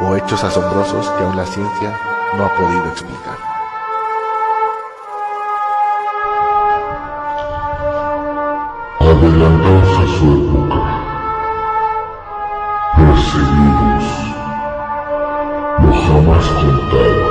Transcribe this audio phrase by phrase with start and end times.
[0.00, 1.98] o hechos asombrosos que aún la ciencia
[2.36, 3.38] no ha podido explicar.
[9.00, 10.80] Adelantados a su época,
[12.96, 14.06] perseguidos,
[15.82, 17.26] lo jamás contado,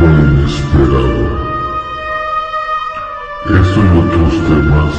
[0.00, 1.48] lo inesperado.
[3.44, 4.94] Esto y otros temas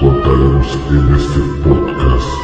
[0.00, 2.39] contaremos en este podcast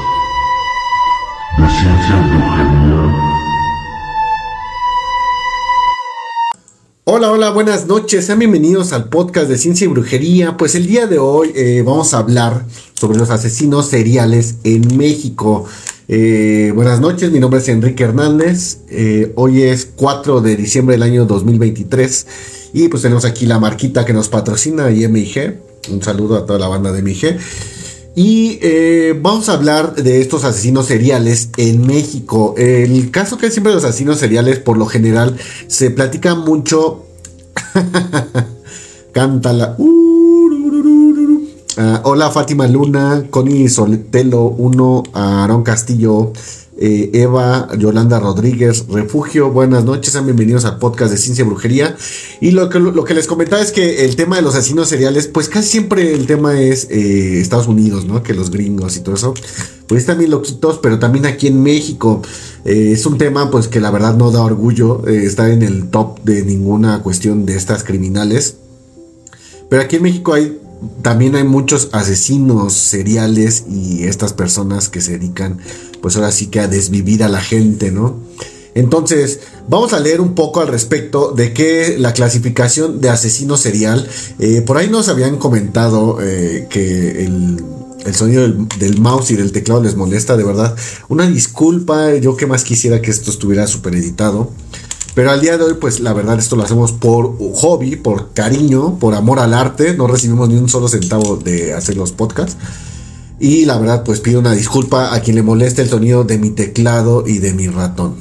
[7.53, 10.57] Buenas noches, sean bienvenidos al podcast de Ciencia y Brujería.
[10.57, 15.65] Pues el día de hoy eh, vamos a hablar sobre los asesinos seriales en México.
[16.09, 18.79] Eh, buenas noches, mi nombre es Enrique Hernández.
[18.91, 22.27] Eh, hoy es 4 de diciembre del año 2023
[22.73, 25.61] y pues tenemos aquí la marquita que nos patrocina, IMIG.
[25.91, 27.39] Un saludo a toda la banda de MIG.
[28.17, 32.55] Y vamos a hablar de estos asesinos seriales en México.
[32.57, 35.37] El caso que siempre los asesinos seriales, por lo general,
[35.69, 37.06] se platica mucho.
[39.13, 39.77] Cántala.
[41.79, 46.33] Ah, hola Fátima Luna, Connie Soltelo 1, Aarón Castillo,
[46.79, 51.97] eh, Eva, Yolanda Rodríguez, Refugio, buenas noches, sean bienvenidos al podcast de Ciencia y Brujería.
[52.41, 55.69] Y lo que, les comentaba es que el tema de los asesinos seriales, pues casi
[55.69, 58.23] siempre el tema es eh, Estados Unidos, ¿no?
[58.23, 59.33] Que los gringos y todo eso,
[59.87, 62.21] pues bien loquitos, pero también aquí en México
[62.67, 66.23] eh, es un tema pues que la verdad no da orgullo estar en el top
[66.25, 68.57] de ninguna cuestión de estas criminales.
[69.71, 70.61] Pero aquí en México hay
[71.03, 75.59] también hay muchos asesinos seriales y estas personas que se dedican
[76.01, 78.21] pues ahora sí que a desvivir a la gente, ¿no?
[78.75, 84.07] Entonces, vamos a leer un poco al respecto de que la clasificación de asesino serial,
[84.39, 89.51] eh, por ahí nos habían comentado eh, que el, sonido del, del, mouse y del
[89.51, 90.77] teclado les molesta, de verdad.
[91.09, 94.51] Una disculpa, yo que más quisiera que esto estuviera super editado.
[95.17, 98.99] Pero al día de hoy, pues la verdad, esto lo hacemos por hobby, por cariño,
[98.99, 99.95] por amor al arte.
[99.95, 102.59] No recibimos ni un solo centavo de hacer los podcasts.
[103.41, 106.51] Y la verdad, pues pido una disculpa a quien le moleste el sonido de mi
[106.51, 108.17] teclado y de mi ratón.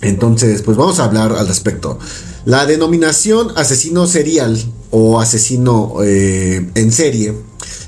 [0.00, 2.00] Entonces, pues vamos a hablar al respecto.
[2.44, 7.32] La denominación asesino serial o asesino eh, en serie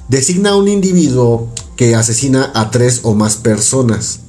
[0.06, 4.20] designa a un individuo que asesina a tres o más personas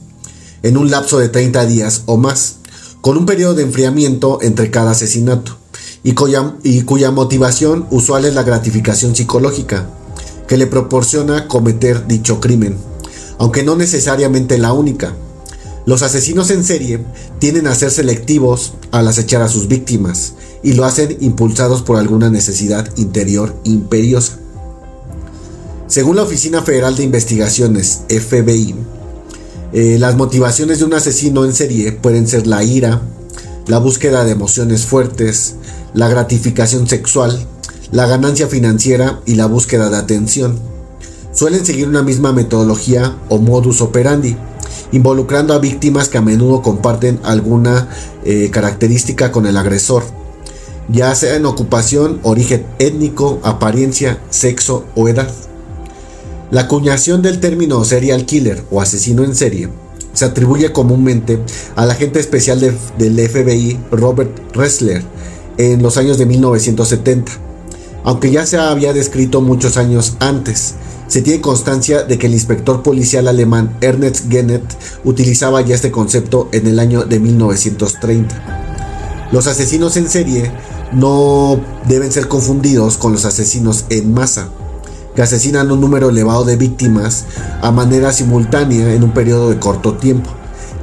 [0.63, 2.60] en un lapso de 30 días o más
[3.01, 5.57] con un periodo de enfriamiento entre cada asesinato
[6.03, 9.89] y cuya, y cuya motivación usual es la gratificación psicológica
[10.47, 12.78] que le proporciona cometer dicho crimen,
[13.38, 15.16] aunque no necesariamente la única.
[15.85, 17.00] Los asesinos en serie
[17.40, 22.29] tienden a ser selectivos al acechar a sus víctimas y lo hacen impulsados por alguna
[22.29, 24.38] necesidad interior imperiosa.
[25.88, 28.75] Según la Oficina Federal de Investigaciones, FBI,
[29.74, 33.02] eh, las motivaciones de un asesino en serie pueden ser la ira,
[33.68, 35.56] la búsqueda de emociones fuertes,
[35.94, 37.48] la gratificación sexual,
[37.92, 40.59] la ganancia financiera y la búsqueda de atención.
[41.34, 44.36] Suelen seguir una misma metodología o modus operandi,
[44.92, 47.88] involucrando a víctimas que a menudo comparten alguna
[48.26, 50.03] eh, característica con el agresor,
[50.90, 55.32] ya sea en ocupación, origen étnico, apariencia, sexo o edad.
[56.51, 59.69] La acuñación del término serial killer o asesino en serie
[60.12, 61.39] se atribuye comúnmente
[61.78, 65.01] al agente especial del FBI Robert Ressler
[65.57, 67.31] en los años de 1970,
[68.03, 70.75] aunque ya se había descrito muchos años antes.
[71.07, 74.66] Se tiene constancia de que el inspector policial alemán Ernest Gennett
[75.06, 79.29] utilizaba ya este concepto en el año de 1930.
[79.31, 80.52] Los asesinos en serie
[80.91, 84.49] no deben ser confundidos con los asesinos en masa
[85.16, 87.25] que asesinan un número elevado de víctimas
[87.61, 90.29] a manera simultánea en un periodo de corto tiempo,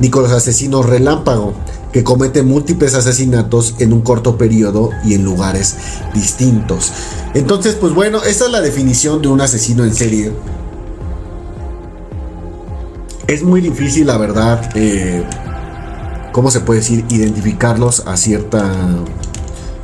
[0.00, 1.54] ni con los asesinos relámpago,
[1.92, 5.76] que cometen múltiples asesinatos en un corto periodo y en lugares
[6.14, 6.92] distintos.
[7.34, 10.32] Entonces, pues bueno, esta es la definición de un asesino en serie.
[13.26, 15.22] Es muy difícil, la verdad, eh,
[16.32, 17.04] ¿cómo se puede decir?
[17.10, 18.70] Identificarlos a cierta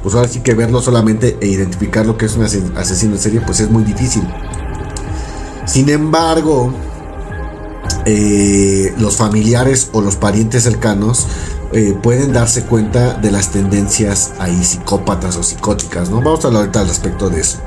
[0.04, 3.40] pues ahora sí que verlo solamente e identificar lo que es un asesino en serie,
[3.40, 4.22] pues es muy difícil.
[5.64, 6.70] Sin embargo,
[8.04, 11.26] eh, los familiares o los parientes cercanos
[11.72, 16.16] eh, pueden darse cuenta de las tendencias ahí psicópatas o psicóticas, ¿no?
[16.20, 17.60] Vamos a hablar ahorita al respecto de eso.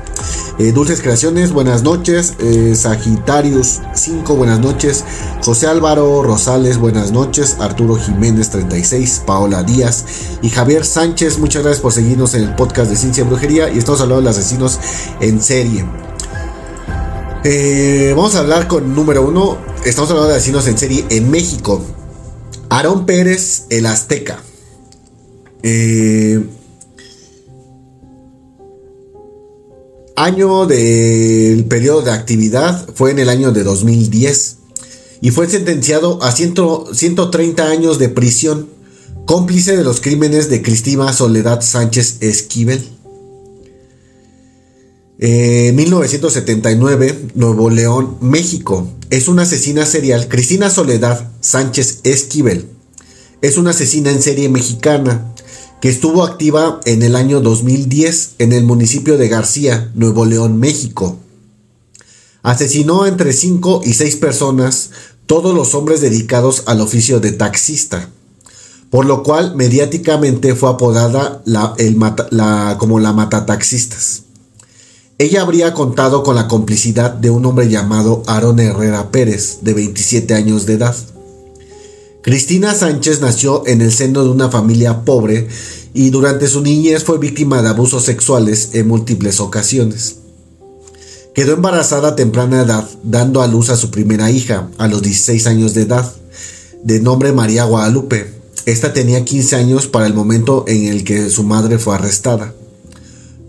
[0.58, 2.34] Eh, Dulces Creaciones, buenas noches.
[2.40, 5.04] Eh, Sagitarius 5, buenas noches.
[5.42, 7.56] José Álvaro Rosales, buenas noches.
[7.60, 10.04] Arturo Jiménez 36, Paola Díaz
[10.42, 13.78] y Javier Sánchez, muchas gracias por seguirnos en el podcast de Ciencia y Brujería y
[13.78, 14.78] estamos hablando de asesinos
[15.20, 15.84] en serie.
[18.14, 19.58] vamos a hablar con número uno.
[19.84, 21.80] Estamos hablando de asesinos en serie en México.
[22.68, 24.42] Aarón Pérez, el Azteca.
[25.62, 26.44] Eh,
[30.24, 34.56] año del periodo de actividad fue en el año de 2010
[35.20, 38.68] y fue sentenciado a 130 años de prisión,
[39.24, 42.82] cómplice de los crímenes de Cristina Soledad Sánchez Esquivel.
[45.18, 48.88] 1979, Nuevo León, México.
[49.10, 50.28] Es una asesina serial.
[50.28, 52.66] Cristina Soledad Sánchez Esquivel
[53.40, 55.32] es una asesina en serie mexicana
[55.80, 61.18] que estuvo activa en el año 2010 en el municipio de García, Nuevo León, México.
[62.42, 64.90] Asesinó entre 5 y 6 personas,
[65.26, 68.10] todos los hombres dedicados al oficio de taxista,
[68.90, 71.42] por lo cual mediáticamente fue apodada
[72.78, 74.22] como la matataxistas.
[75.18, 80.32] Ella habría contado con la complicidad de un hombre llamado Aaron Herrera Pérez, de 27
[80.34, 80.96] años de edad.
[82.22, 85.46] Cristina Sánchez nació en el seno de una familia pobre
[85.94, 90.16] y durante su niñez fue víctima de abusos sexuales en múltiples ocasiones.
[91.32, 95.46] Quedó embarazada a temprana edad, dando a luz a su primera hija, a los 16
[95.46, 96.12] años de edad,
[96.82, 98.32] de nombre María Guadalupe.
[98.66, 102.52] Esta tenía 15 años para el momento en el que su madre fue arrestada.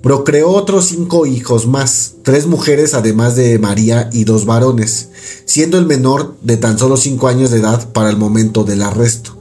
[0.02, 5.10] Procreó otros cinco hijos más, tres mujeres además de María y dos varones,
[5.44, 9.36] siendo el menor de tan solo cinco años de edad para el momento del arresto.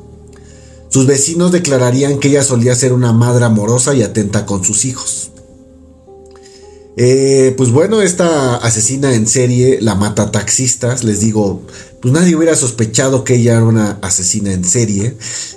[0.88, 5.30] Sus vecinos declararían que ella solía ser una madre amorosa y atenta con sus hijos.
[6.96, 11.62] Eh, pues bueno, esta asesina en serie, la mata taxistas, les digo,
[12.02, 15.14] pues nadie hubiera sospechado que ella era una asesina en serie.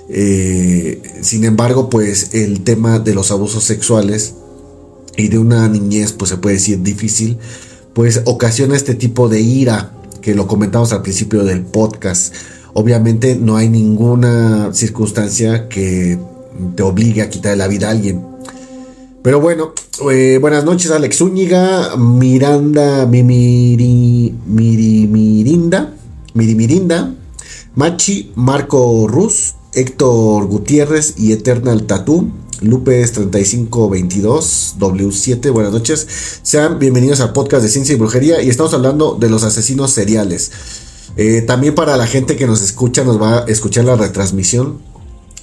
[0.09, 4.35] Eh, sin embargo, pues el tema de los abusos sexuales
[5.17, 7.37] y de una niñez, pues se puede decir difícil,
[7.93, 9.91] pues ocasiona este tipo de ira
[10.21, 12.33] que lo comentamos al principio del podcast.
[12.73, 16.17] Obviamente no hay ninguna circunstancia que
[16.75, 18.31] te obligue a quitar la vida a alguien.
[19.23, 19.73] Pero bueno,
[20.11, 25.93] eh, buenas noches Alex Zúñiga, Miranda, Mimiri, Miri, Mirinda,
[26.33, 27.13] Miri, Mirinda,
[27.75, 32.31] Machi, Marco Rus, Héctor Gutiérrez y Eternal Tattoo.
[32.61, 36.07] Lupes 3522 W7, buenas noches.
[36.43, 40.51] Sean bienvenidos al podcast de Ciencia y Brujería y estamos hablando de los asesinos seriales.
[41.17, 44.77] Eh, también para la gente que nos escucha, nos va a escuchar la retransmisión.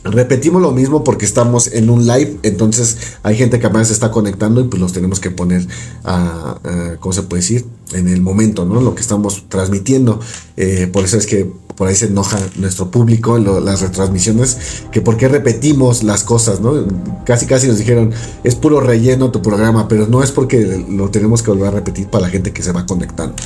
[0.05, 4.12] Repetimos lo mismo porque estamos en un live, entonces hay gente que apenas se está
[4.12, 5.67] conectando y pues los tenemos que poner
[6.05, 7.67] a, ¿cómo se puede decir?
[7.94, 8.81] En el momento, ¿no?
[8.81, 10.20] Lo que estamos transmitiendo.
[10.56, 14.57] Eh, por eso es que por ahí se enoja nuestro público las retransmisiones,
[14.91, 16.85] que por qué repetimos las cosas, ¿no?
[17.25, 18.11] Casi casi nos dijeron,
[18.43, 22.09] es puro relleno tu programa, pero no es porque lo tenemos que volver a repetir
[22.09, 23.37] para la gente que se va conectando.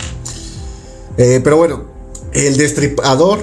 [1.19, 1.83] Eh, pero bueno,
[2.33, 3.41] el destripador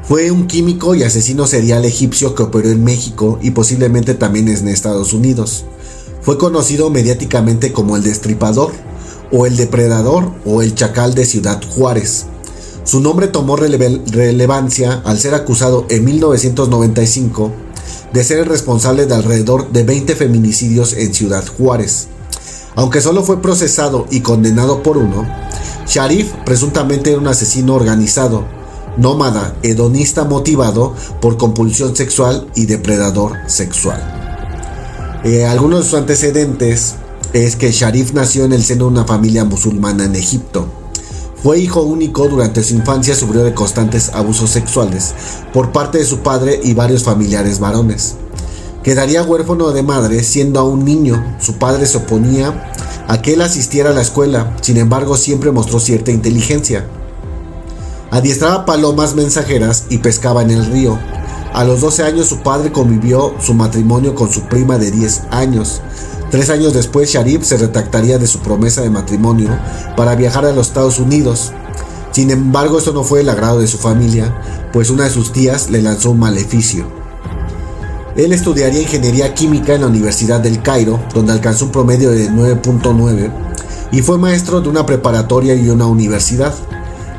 [0.01, 4.67] Fue un químico y asesino serial egipcio que operó en México y posiblemente también en
[4.67, 5.65] Estados Unidos.
[6.23, 8.71] Fue conocido mediáticamente como el Destripador
[9.33, 12.27] o el depredador o el chacal de Ciudad Juárez.
[12.85, 17.51] Su nombre tomó relevancia al ser acusado en 1995
[18.13, 22.07] de ser el responsable de alrededor de 20 feminicidios en Ciudad Juárez.
[22.75, 25.27] Aunque solo fue procesado y condenado por uno,
[25.87, 28.45] Sharif presuntamente era un asesino organizado,
[28.97, 34.01] nómada, hedonista motivado por compulsión sexual y depredador sexual.
[35.23, 36.95] Eh, algunos de sus antecedentes
[37.33, 40.67] es que Sharif nació en el seno de una familia musulmana en Egipto.
[41.41, 45.13] Fue hijo único durante su infancia, sufrió de constantes abusos sexuales
[45.51, 48.15] por parte de su padre y varios familiares varones.
[48.83, 51.37] Quedaría huérfano de madre siendo aún niño.
[51.39, 52.71] Su padre se oponía
[53.07, 56.85] a que él asistiera a la escuela, sin embargo siempre mostró cierta inteligencia.
[58.11, 60.99] Adiestraba palomas mensajeras y pescaba en el río.
[61.53, 65.81] A los 12 años su padre convivió su matrimonio con su prima de 10 años.
[66.33, 69.55] Tres años después, Sharif se retractaría de su promesa de matrimonio
[69.95, 71.51] para viajar a los Estados Unidos.
[72.11, 74.33] Sin embargo, esto no fue el agrado de su familia,
[74.73, 76.87] pues una de sus tías le lanzó un maleficio.
[78.15, 83.31] Él estudiaría ingeniería química en la Universidad del Cairo, donde alcanzó un promedio de 9.9,
[83.91, 86.55] y fue maestro de una preparatoria y una universidad.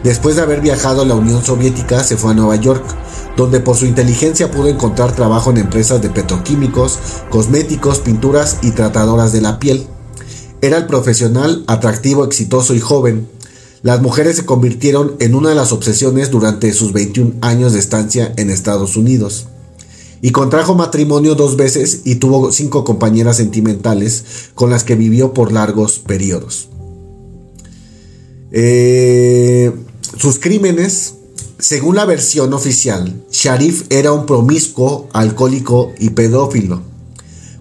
[0.03, 2.83] Después de haber viajado a la Unión Soviética, se fue a Nueva York,
[3.37, 6.99] donde por su inteligencia pudo encontrar trabajo en empresas de petroquímicos,
[7.31, 9.87] cosméticos, pinturas y tratadoras de la piel.
[10.61, 13.29] Era el profesional atractivo, exitoso y joven.
[13.83, 18.33] Las mujeres se convirtieron en una de las obsesiones durante sus 21 años de estancia
[18.37, 19.49] en Estados Unidos.
[20.23, 24.25] Y contrajo matrimonio dos veces y tuvo cinco compañeras sentimentales
[24.55, 26.71] con las que vivió por largos periodos.
[28.51, 29.71] Eh,
[30.17, 31.14] sus crímenes
[31.65, 36.83] según la versión oficial, Sharif era un promiscuo, alcohólico y pedófilo.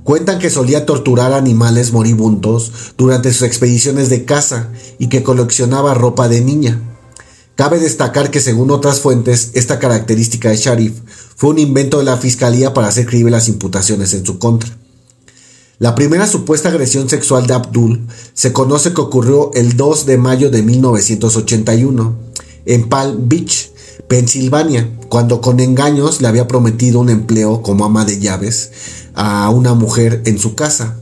[0.04, 6.28] Cuentan que solía torturar animales moribundos durante sus expediciones de caza y que coleccionaba ropa
[6.28, 6.82] de niña.
[7.56, 10.96] Cabe destacar que según otras fuentes, esta característica de Sharif
[11.38, 14.70] fue un invento de la fiscalía para hacer creíbles las imputaciones en su contra.
[15.80, 20.50] La primera supuesta agresión sexual de Abdul se conoce que ocurrió el 2 de mayo
[20.50, 22.34] de 1981
[22.66, 23.73] en Palm Beach,
[24.08, 28.72] Pensilvania, cuando con engaños le había prometido un empleo como ama de llaves
[29.14, 30.98] a una mujer en su casa.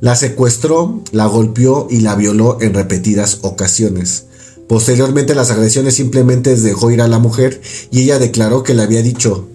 [0.00, 4.24] La secuestró, la golpeó y la violó en repetidas ocasiones.
[4.68, 9.02] Posteriormente las agresiones simplemente dejó ir a la mujer y ella declaró que le había
[9.02, 9.48] dicho,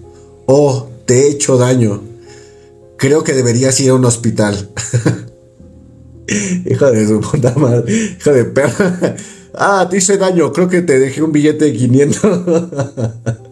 [0.46, 2.02] oh, te he hecho daño.
[2.96, 4.70] Creo que deberías ir a un hospital.
[6.70, 9.16] hijo de su puta madre, hijo de perra.
[9.56, 12.40] Ah, te hice daño, creo que te dejé un billete de 500.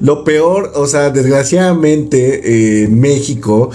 [0.00, 3.70] Lo peor, o sea, desgraciadamente en México,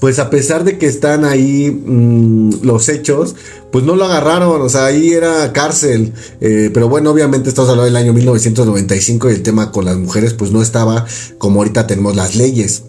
[0.00, 3.34] pues a pesar de que están ahí mm, los hechos,
[3.70, 6.12] pues no lo agarraron, o sea, ahí era cárcel.
[6.40, 10.34] Eh, pero bueno, obviamente estamos hablando del año 1995 y el tema con las mujeres
[10.34, 11.06] pues no estaba
[11.38, 12.84] como ahorita tenemos las leyes.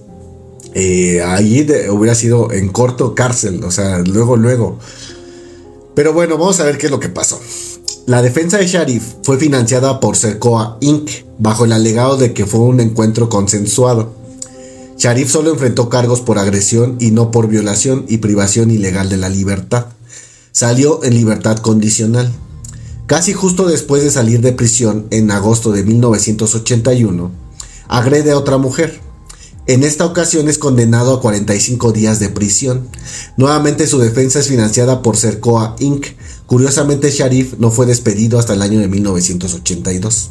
[0.74, 4.78] Eh, ahí hubiera sido en corto cárcel, o sea, luego, luego.
[5.96, 7.40] Pero bueno, vamos a ver qué es lo que pasó.
[8.06, 11.10] La defensa de Sharif fue financiada por Sercoa Inc.
[11.40, 14.14] bajo el alegado de que fue un encuentro consensuado.
[14.98, 19.30] Sharif solo enfrentó cargos por agresión y no por violación y privación ilegal de la
[19.30, 19.88] libertad.
[20.52, 22.32] Salió en libertad condicional.
[23.08, 27.32] Casi justo después de salir de prisión en agosto de 1981,
[27.88, 29.00] agrede a otra mujer.
[29.68, 32.88] En esta ocasión es condenado a 45 días de prisión.
[33.36, 36.06] Nuevamente su defensa es financiada por Cercoa Inc.
[36.46, 40.30] Curiosamente Sharif no fue despedido hasta el año de 1982.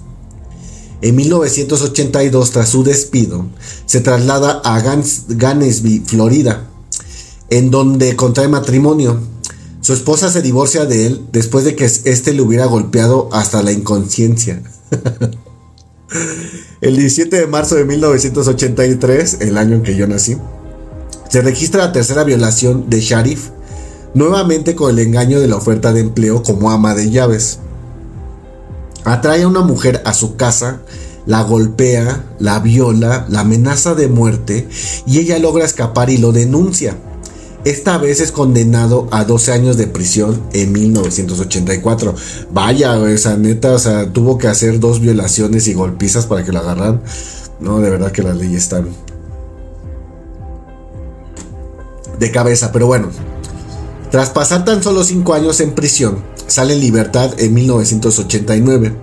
[1.03, 3.47] En 1982, tras su despido,
[3.87, 6.71] se traslada a Ganesby, Florida,
[7.51, 9.21] en donde contrae matrimonio.
[9.81, 13.73] Su esposa se divorcia de él después de que éste le hubiera golpeado hasta la
[13.73, 14.63] inconsciencia.
[16.81, 20.37] El 17 de marzo de 1983, el año en que yo nací,
[21.29, 23.51] se registra la tercera violación de Sharif,
[24.15, 27.59] nuevamente con el engaño de la oferta de empleo como ama de llaves.
[29.05, 30.83] Atrae a una mujer a su casa,
[31.27, 34.69] la golpea, la viola, la amenaza de muerte
[35.07, 36.97] y ella logra escapar y lo denuncia.
[37.65, 42.15] Esta vez es condenado a 12 años de prisión en 1984.
[42.53, 46.59] Vaya, esa neta, o sea, tuvo que hacer dos violaciones y golpizas para que lo
[46.59, 47.01] agarran.
[47.61, 48.89] No, de verdad que las leyes están
[52.19, 53.09] de cabeza, pero bueno.
[54.11, 58.95] Tras pasar tan solo 5 años en prisión, sale en libertad en 1989.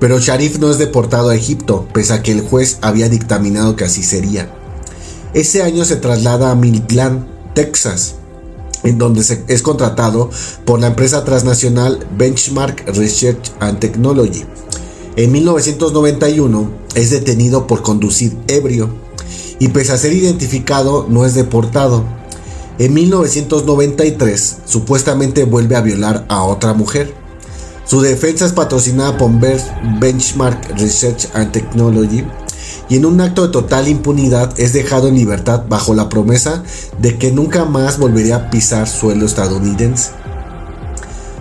[0.00, 3.84] Pero Sharif no es deportado a Egipto, pese a que el juez había dictaminado que
[3.84, 4.52] así sería.
[5.32, 8.16] Ese año se traslada a Midland, Texas,
[8.82, 10.30] en donde se, es contratado
[10.64, 14.44] por la empresa transnacional Benchmark Research and Technology.
[15.16, 18.88] En 1991 es detenido por conducir ebrio
[19.58, 22.04] y pese a ser identificado no es deportado.
[22.78, 27.14] En 1993 supuestamente vuelve a violar a otra mujer.
[27.84, 29.30] Su defensa es patrocinada por
[30.00, 32.24] Benchmark Research and Technology
[32.92, 36.62] y en un acto de total impunidad es dejado en libertad bajo la promesa
[36.98, 40.10] de que nunca más volvería a pisar suelo estadounidense.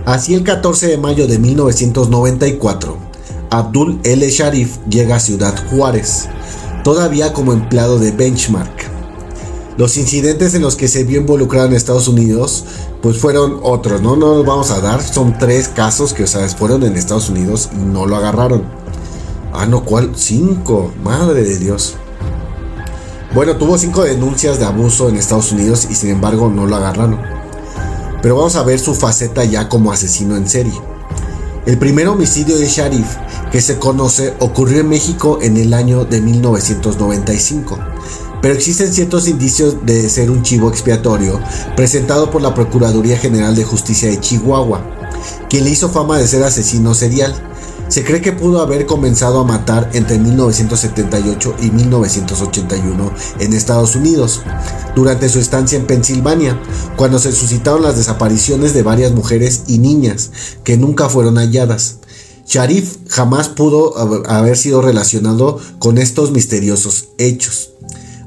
[0.05, 2.97] Así el 14 de mayo de 1994,
[3.49, 4.29] Abdul L.
[4.29, 6.29] Sharif llega a Ciudad Juárez,
[6.85, 8.89] todavía como empleado de Benchmark.
[9.75, 12.63] Los incidentes en los que se vio involucrado en Estados Unidos,
[13.01, 14.15] pues fueron otros, ¿no?
[14.15, 17.83] No los vamos a dar, son tres casos que, o fueron en Estados Unidos y
[17.83, 18.80] no lo agarraron.
[19.53, 20.11] Ah, no, ¿cuál?
[20.15, 21.95] Cinco, madre de Dios.
[23.33, 27.19] Bueno, tuvo cinco denuncias de abuso en Estados Unidos y sin embargo no lo agarraron.
[28.21, 30.79] Pero vamos a ver su faceta ya como asesino en serie.
[31.65, 33.07] El primer homicidio de Sharif
[33.51, 37.77] que se conoce ocurrió en México en el año de 1995
[38.41, 41.39] pero existen ciertos indicios de ser un chivo expiatorio
[41.75, 44.81] presentado por la Procuraduría General de Justicia de Chihuahua,
[45.47, 47.35] quien le hizo fama de ser asesino serial.
[47.91, 54.43] Se cree que pudo haber comenzado a matar entre 1978 y 1981 en Estados Unidos,
[54.95, 56.57] durante su estancia en Pensilvania,
[56.95, 60.31] cuando se suscitaron las desapariciones de varias mujeres y niñas
[60.63, 61.97] que nunca fueron halladas.
[62.47, 63.97] Sharif jamás pudo
[64.29, 67.71] haber sido relacionado con estos misteriosos hechos.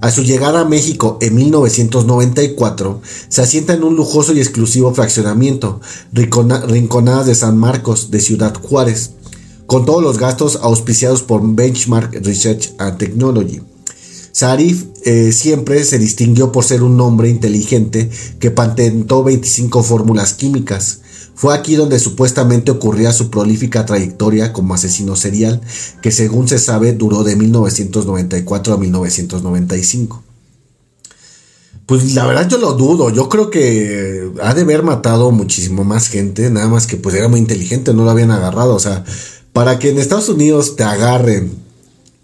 [0.03, 5.81] A su llegada a México en 1994, se asienta en un lujoso y exclusivo fraccionamiento,
[6.13, 9.13] Rinconadas de San Marcos, de Ciudad Juárez,
[9.75, 13.61] con todos los gastos auspiciados por Benchmark Research and Technology.
[14.31, 21.01] Sarif eh, siempre se distinguió por ser un hombre inteligente que patentó 25 fórmulas químicas,
[21.35, 25.61] fue aquí donde supuestamente ocurría su prolífica trayectoria como asesino serial,
[26.01, 30.23] que según se sabe duró de 1994 a 1995.
[31.87, 36.09] Pues la verdad yo lo dudo, yo creo que ha de haber matado muchísimo más
[36.09, 39.05] gente, nada más que pues era muy inteligente, no lo habían agarrado, o sea,
[39.55, 41.53] para que en Estados Unidos te agarren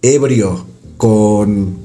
[0.02, 1.78] ebrio con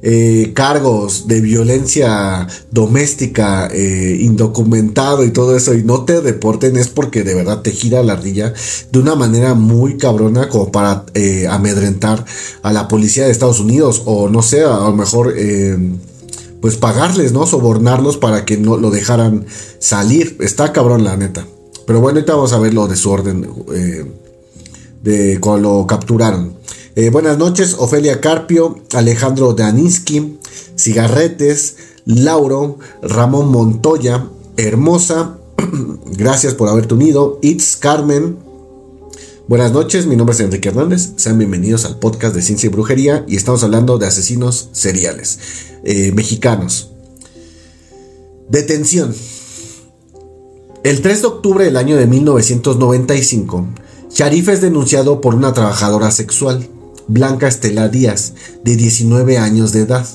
[0.00, 6.88] eh, cargos de violencia doméstica eh, indocumentado y todo eso y no te deporten es
[6.88, 8.54] porque de verdad te gira la ardilla
[8.90, 12.24] de una manera muy cabrona como para eh, amedrentar
[12.62, 15.34] a la policía de Estados Unidos o no sé, a lo mejor
[16.62, 17.46] pues pagarles, ¿no?
[17.46, 19.44] Sobornarlos para que no lo dejaran
[19.78, 20.36] salir.
[20.40, 21.46] Está cabrón la neta.
[21.86, 23.48] Pero bueno, ahorita vamos a ver lo de su orden
[25.02, 26.54] de cuando lo capturaron.
[26.94, 30.38] Eh, buenas noches, Ofelia Carpio, Alejandro Daninsky,
[30.76, 35.38] Cigarretes, Lauro, Ramón Montoya, Hermosa,
[36.06, 38.38] gracias por haberte unido, It's Carmen.
[39.48, 43.24] Buenas noches, mi nombre es Enrique Hernández, sean bienvenidos al podcast de Ciencia y Brujería
[43.26, 45.38] y estamos hablando de asesinos seriales
[45.84, 46.90] eh, mexicanos.
[48.48, 49.14] Detención.
[50.84, 53.66] El 3 de octubre del año de 1995,
[54.14, 56.68] Sharif es denunciado por una trabajadora sexual.
[57.08, 60.06] Blanca Estela Díaz, de 19 años de edad,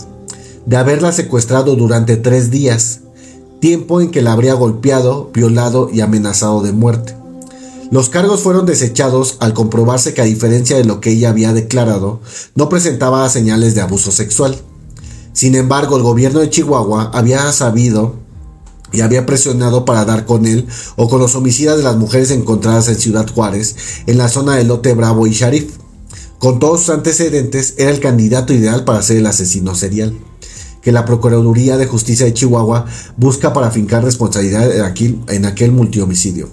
[0.68, 3.00] de haberla secuestrado durante tres días,
[3.60, 7.16] tiempo en que la habría golpeado, violado y amenazado de muerte.
[7.90, 12.20] Los cargos fueron desechados al comprobarse que a diferencia de lo que ella había declarado,
[12.54, 14.58] no presentaba señales de abuso sexual.
[15.34, 18.27] Sin embargo, el gobierno de Chihuahua había sabido
[18.92, 22.88] y había presionado para dar con él o con los homicidas de las mujeres encontradas
[22.88, 23.76] en Ciudad Juárez,
[24.08, 25.74] en la zona de Lote Bravo y Sharif.
[26.40, 30.18] Con todos sus antecedentes, era el candidato ideal para ser el asesino serial,
[30.82, 32.86] que la Procuraduría de Justicia de Chihuahua
[33.18, 36.50] busca para fincar responsabilidad en aquel, en multihomicidio.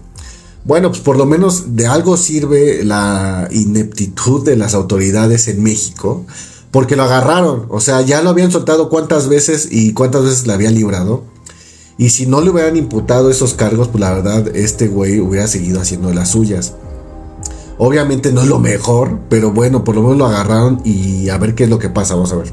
[0.64, 6.24] Bueno, pues por lo menos de algo sirve la ineptitud de las autoridades en México,
[6.70, 10.54] porque lo agarraron, o sea, ya lo habían soltado cuántas veces y cuántas veces le
[10.54, 11.33] habían librado.
[11.96, 15.80] Y si no le hubieran imputado esos cargos, pues la verdad, este güey hubiera seguido
[15.80, 16.74] haciendo las suyas.
[17.78, 21.54] Obviamente no es lo mejor, pero bueno, por lo menos lo agarraron y a ver
[21.54, 22.52] qué es lo que pasa, vamos a ver.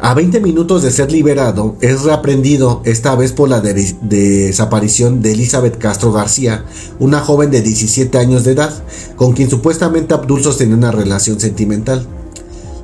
[0.00, 5.76] A 20 minutos de ser liberado, es reaprendido, esta vez por la desaparición de Elizabeth
[5.76, 6.64] Castro García,
[7.00, 8.72] una joven de 17 años de edad,
[9.16, 12.06] con quien supuestamente Abdul sostenía una relación sentimental.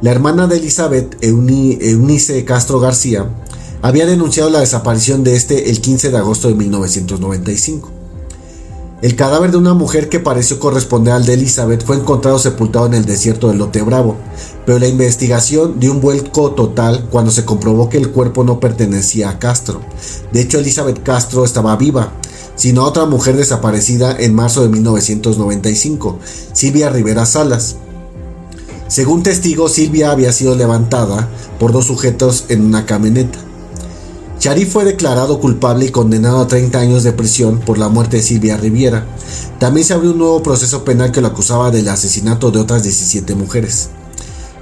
[0.03, 3.29] La hermana de Elizabeth, Eunice Castro García,
[3.85, 7.91] había denunciado la desaparición de este el 15 de agosto de 1995.
[9.03, 12.95] El cadáver de una mujer que pareció corresponder al de Elizabeth fue encontrado sepultado en
[12.95, 14.17] el desierto del Lote Bravo,
[14.65, 19.29] pero la investigación dio un vuelco total cuando se comprobó que el cuerpo no pertenecía
[19.29, 19.83] a Castro.
[20.33, 22.15] De hecho, Elizabeth Castro estaba viva,
[22.55, 26.21] sino a otra mujer desaparecida en marzo de 1995,
[26.55, 27.77] Silvia Rivera Salas.
[28.89, 31.29] Según testigos, Silvia había sido levantada
[31.61, 33.45] por dos sujetos en una camioneta.
[34.45, 38.23] Sharif fue declarado culpable y condenado a 30 años de prisión por la muerte de
[38.23, 39.07] Silvia Riviera.
[39.59, 43.35] También se abrió un nuevo proceso penal que lo acusaba del asesinato de otras 17
[43.37, 43.89] mujeres.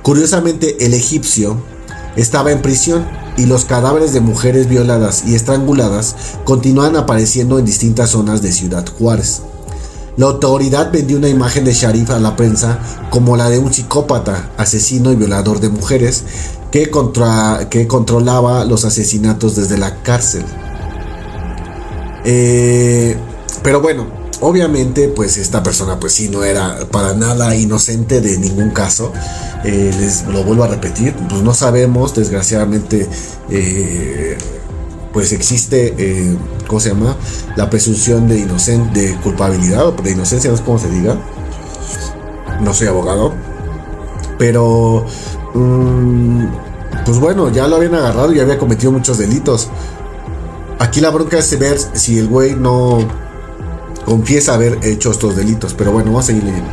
[0.03, 1.61] Curiosamente, el egipcio
[2.14, 3.05] estaba en prisión
[3.37, 6.14] y los cadáveres de mujeres violadas y estranguladas
[6.45, 9.42] continúan apareciendo en distintas zonas de Ciudad Juárez.
[10.16, 12.79] La autoridad vendió una imagen de Sharif a la prensa
[13.11, 16.23] como la de un psicópata, asesino y violador de mujeres,
[16.73, 20.45] que, contra, que controlaba los asesinatos desde la cárcel.
[22.25, 23.17] Eh,
[23.63, 24.07] pero bueno,
[24.41, 29.13] obviamente pues esta persona pues sí no era para nada inocente de ningún caso.
[29.65, 33.07] Eh, les lo vuelvo a repetir, pues no sabemos, desgraciadamente
[33.51, 34.39] eh,
[35.13, 37.17] pues existe, ¿cómo se llama?
[37.55, 41.19] La presunción de, inocente, de culpabilidad o de inocencia, no sé cómo se diga.
[42.63, 43.35] No soy abogado.
[44.39, 45.05] Pero,
[45.53, 46.47] mm,
[47.05, 49.68] pues bueno, ya lo habían agarrado y había cometido muchos delitos.
[50.78, 52.98] Aquí la bronca es ver si el güey no
[54.05, 55.74] confiesa haber hecho estos delitos.
[55.74, 56.70] Pero bueno, vamos a seguir leyendo.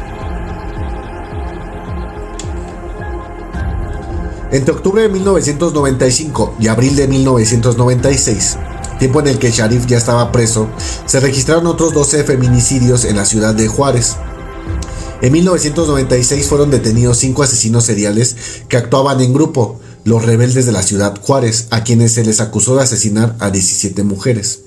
[4.52, 8.58] Entre octubre de 1995 y abril de 1996,
[8.98, 10.70] tiempo en el que Sharif ya estaba preso,
[11.06, 14.16] se registraron otros 12 feminicidios en la ciudad de Juárez.
[15.22, 18.36] En 1996 fueron detenidos cinco asesinos seriales
[18.68, 22.76] que actuaban en grupo, los rebeldes de la ciudad Juárez, a quienes se les acusó
[22.76, 24.62] de asesinar a 17 mujeres.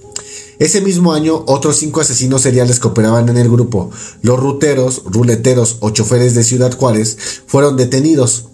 [0.59, 3.91] Ese mismo año, otros cinco asesinos seriales que operaban en el grupo,
[4.23, 7.17] los ruteros, ruleteros o choferes de Ciudad Juárez,
[7.47, 8.45] fueron detenidos.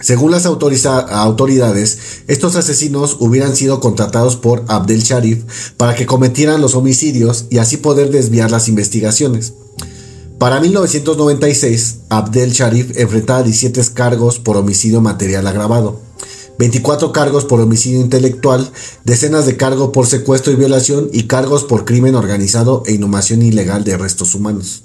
[0.00, 1.98] Según las autoridades,
[2.28, 5.44] estos asesinos hubieran sido contratados por Abdel Sharif
[5.76, 9.52] para que cometieran los homicidios y así poder desviar las investigaciones.
[10.38, 16.00] Para 1996, Abdel Sharif enfrentaba 17 cargos por homicidio material agravado,
[16.58, 18.70] 24 cargos por homicidio intelectual,
[19.04, 23.84] decenas de cargos por secuestro y violación y cargos por crimen organizado e inhumación ilegal
[23.84, 24.82] de restos humanos.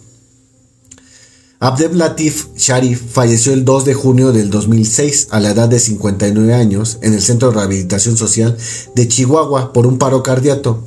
[1.61, 6.53] Abdel Latif Sharif falleció el 2 de junio del 2006 a la edad de 59
[6.53, 8.55] años en el Centro de Rehabilitación Social
[8.95, 10.83] de Chihuahua por un paro cardíaco,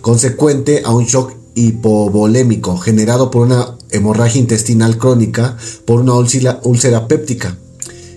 [0.00, 7.56] consecuente a un shock hipovolémico generado por una hemorragia intestinal crónica por una úlcera péptica.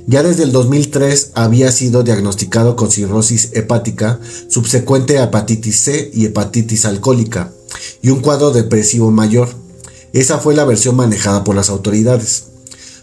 [0.09, 6.25] Ya desde el 2003 había sido diagnosticado con cirrosis hepática, subsecuente a hepatitis C y
[6.25, 7.53] hepatitis alcohólica,
[8.01, 9.49] y un cuadro depresivo mayor.
[10.11, 12.45] Esa fue la versión manejada por las autoridades.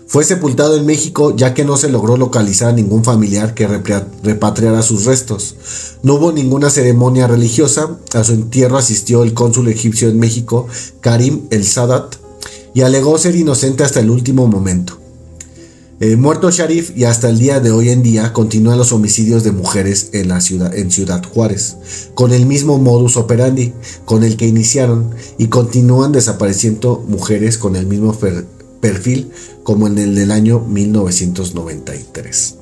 [0.09, 4.83] Fue sepultado en México ya que no se logró localizar a ningún familiar que repatriara
[4.83, 5.55] sus restos.
[6.03, 8.01] No hubo ninguna ceremonia religiosa.
[8.15, 10.67] A su entierro asistió el cónsul egipcio en México,
[11.03, 12.17] Karim el Sadat,
[12.75, 15.06] y alegó ser inocente hasta el último momento.
[15.99, 19.53] Eh, muerto Sharif y hasta el día de hoy en día continúan los homicidios de
[19.53, 21.79] mujeres en, la ciudad, en Ciudad Juárez,
[22.13, 23.73] con el mismo modus operandi
[24.05, 28.15] con el que iniciaron y continúan desapareciendo mujeres con el mismo
[28.83, 29.31] perfil
[29.63, 32.57] como en el del año 1993.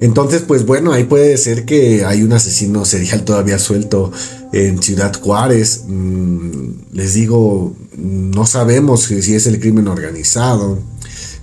[0.00, 4.10] Entonces, pues bueno, ahí puede ser que hay un asesino serial todavía suelto
[4.54, 5.84] en Ciudad Juárez.
[5.86, 10.78] Mm, les digo, no sabemos si es el crimen organizado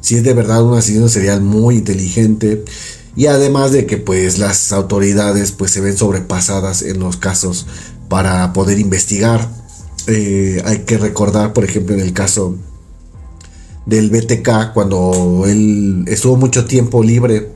[0.03, 2.63] si es de verdad un asesino serial muy inteligente
[3.15, 7.65] y además de que pues las autoridades pues se ven sobrepasadas en los casos
[8.09, 9.49] para poder investigar.
[10.07, 12.57] Eh, hay que recordar por ejemplo en el caso
[13.85, 17.49] del BTK cuando él estuvo mucho tiempo libre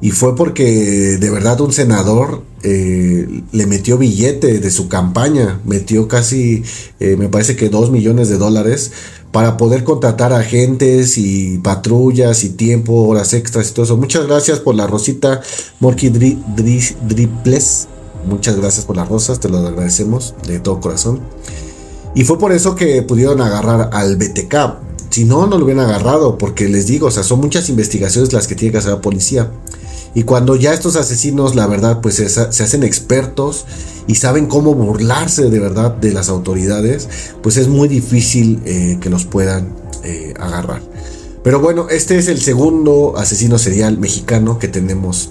[0.00, 6.08] y fue porque de verdad un senador eh, le metió billete de su campaña, metió
[6.08, 6.62] casi,
[6.98, 8.92] eh, me parece que dos millones de dólares
[9.32, 13.96] para poder contratar agentes y patrullas y tiempo, horas extras y todo eso.
[13.96, 15.40] Muchas gracias por la rosita,
[15.80, 17.88] Morky Driples.
[18.26, 21.20] Muchas gracias por las rosas, te lo agradecemos de todo corazón.
[22.14, 24.54] Y fue por eso que pudieron agarrar al BTK.
[25.10, 28.46] Si no, no lo hubieran agarrado, porque les digo, o sea, son muchas investigaciones las
[28.46, 29.50] que tiene que hacer la policía.
[30.14, 33.66] Y cuando ya estos asesinos, la verdad, pues se, hacen expertos
[34.06, 37.08] y saben cómo burlarse de verdad de las autoridades,
[37.42, 40.82] pues es muy difícil eh, que los puedan eh, agarrar.
[41.44, 45.30] Pero bueno, este es el segundo asesino serial mexicano que tenemos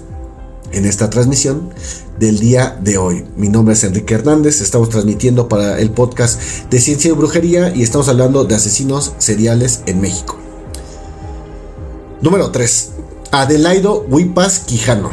[0.72, 1.70] en esta transmisión
[2.18, 3.24] del día de hoy.
[3.36, 7.82] Mi nombre es Enrique Hernández, estamos transmitiendo para el podcast de Ciencia y Brujería y
[7.82, 10.36] estamos hablando de asesinos seriales en México.
[12.20, 12.90] Número 3.
[13.30, 15.10] Adelaido Huipas Quijano.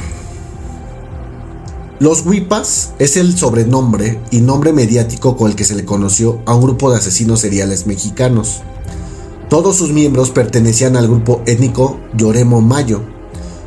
[1.99, 6.55] Los Huipas es el sobrenombre y nombre mediático con el que se le conoció a
[6.55, 8.61] un grupo de asesinos seriales mexicanos.
[9.49, 13.01] Todos sus miembros pertenecían al grupo étnico Lloremo Mayo.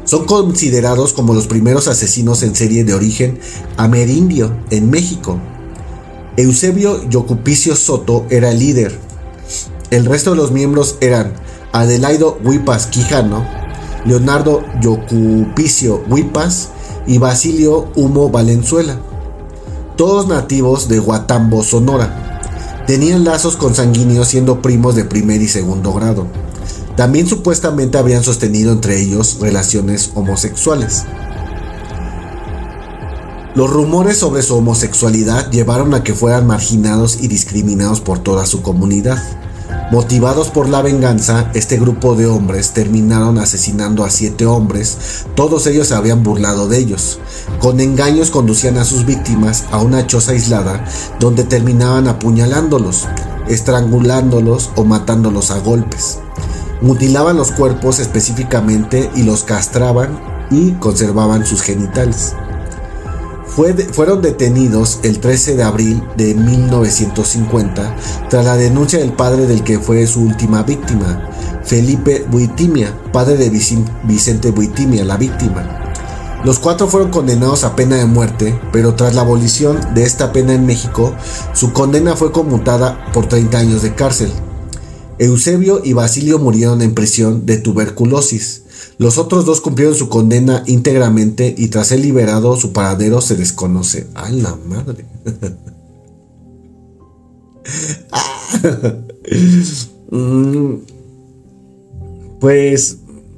[0.05, 3.39] Son considerados como los primeros asesinos en serie de origen
[3.77, 5.39] amerindio en México.
[6.39, 8.99] Eusebio Yocupicio Soto era el líder.
[9.91, 11.35] El resto de los miembros eran
[11.73, 13.68] Adelaido Huipas Quijano,
[14.05, 16.71] Leonardo Yocupicio Huipas
[17.07, 18.99] y Basilio Humo Valenzuela,
[19.97, 22.41] todos nativos de Guatambo, Sonora.
[22.87, 26.27] Tenían lazos consanguíneos siendo primos de primer y segundo grado.
[26.97, 31.05] También supuestamente habrían sostenido entre ellos relaciones homosexuales.
[33.55, 38.63] Los rumores sobre su homosexualidad llevaron a que fueran marginados y discriminados por toda su
[38.63, 39.21] comunidad.
[39.91, 45.89] Motivados por la venganza, este grupo de hombres terminaron asesinando a siete hombres, todos ellos
[45.89, 47.21] se habían burlado de ellos.
[47.61, 50.85] Con engaños conducían a sus víctimas a una choza aislada
[51.21, 53.09] donde terminaban apuñalándolos,
[53.49, 56.19] estrangulándolos o matándolos a golpes.
[56.83, 62.35] Mutilaban los cuerpos específicamente y los castraban y conservaban sus genitales
[63.93, 67.97] fueron detenidos el 13 de abril de 1950
[68.31, 71.29] tras la denuncia del padre del que fue su última víctima,
[71.65, 75.91] Felipe Buitimia, padre de Vicente Buitimia, la víctima.
[76.45, 80.55] Los cuatro fueron condenados a pena de muerte, pero tras la abolición de esta pena
[80.55, 81.13] en México,
[81.53, 84.31] su condena fue conmutada por 30 años de cárcel.
[85.19, 88.63] Eusebio y Basilio murieron en prisión de tuberculosis.
[88.99, 94.09] Los otros dos cumplieron su condena íntegramente y tras ser liberado su paradero se desconoce.
[94.15, 95.05] ¡A la madre!
[100.11, 100.77] Mm.
[102.41, 102.97] pues,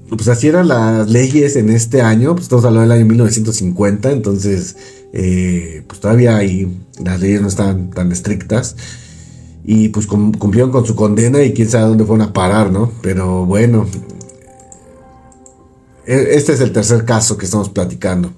[0.09, 2.35] pues así eran las leyes en este año.
[2.35, 4.76] Pues estamos hablando del año 1950, entonces
[5.12, 6.68] eh, pues todavía ahí
[7.05, 8.76] las leyes no estaban tan estrictas.
[9.64, 12.90] Y pues cumplieron con su condena y quién sabe dónde fueron a parar, ¿no?
[13.03, 13.87] Pero bueno,
[16.10, 18.32] este es el tercer caso que estamos platicando.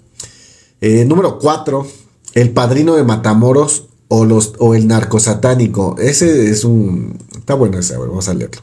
[0.80, 1.86] Eh, número 4.
[2.34, 5.96] El padrino de Matamoros o, los, o el narco satánico.
[5.98, 7.18] Ese es un...
[7.34, 8.62] Está bueno ese, vamos a leerlo.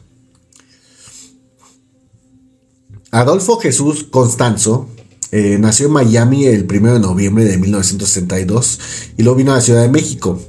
[3.10, 4.88] Adolfo Jesús Constanzo
[5.32, 8.80] eh, nació en Miami el 1 de noviembre de 1962
[9.16, 10.40] y luego vino a la Ciudad de México.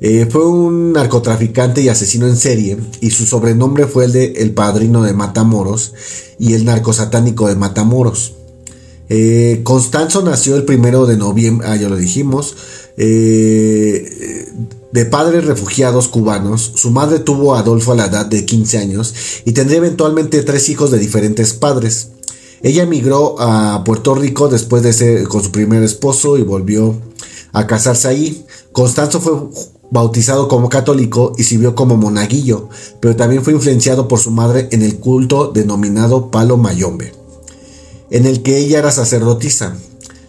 [0.00, 4.52] Eh, fue un narcotraficante y asesino en serie y su sobrenombre fue el de El
[4.52, 5.94] Padrino de Matamoros
[6.38, 8.34] y el narcosatánico de Matamoros.
[9.08, 12.56] Eh, Constanzo nació el primero de noviembre, ah, ya lo dijimos,
[12.96, 14.52] eh,
[14.92, 16.72] de padres refugiados cubanos.
[16.74, 20.68] Su madre tuvo a Adolfo a la edad de 15 años y tendría eventualmente tres
[20.68, 22.08] hijos de diferentes padres.
[22.62, 27.00] Ella emigró a Puerto Rico después de ser con su primer esposo y volvió
[27.52, 28.44] a casarse ahí.
[28.72, 29.32] Constanzo fue
[29.90, 32.68] bautizado como católico y sirvió como monaguillo,
[33.00, 37.12] pero también fue influenciado por su madre en el culto denominado Palo Mayombe,
[38.10, 39.76] en el que ella era sacerdotisa.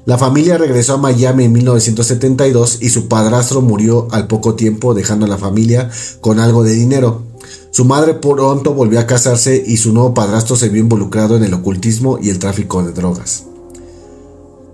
[0.05, 5.25] La familia regresó a Miami en 1972 y su padrastro murió al poco tiempo dejando
[5.25, 5.89] a la familia
[6.21, 7.23] con algo de dinero.
[7.71, 11.53] Su madre pronto volvió a casarse y su nuevo padrastro se vio involucrado en el
[11.53, 13.43] ocultismo y el tráfico de drogas.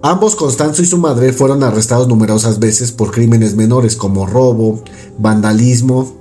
[0.05, 4.83] Ambos, Constanzo y su madre, fueron arrestados numerosas veces por crímenes menores como robo,
[5.17, 6.13] vandalismo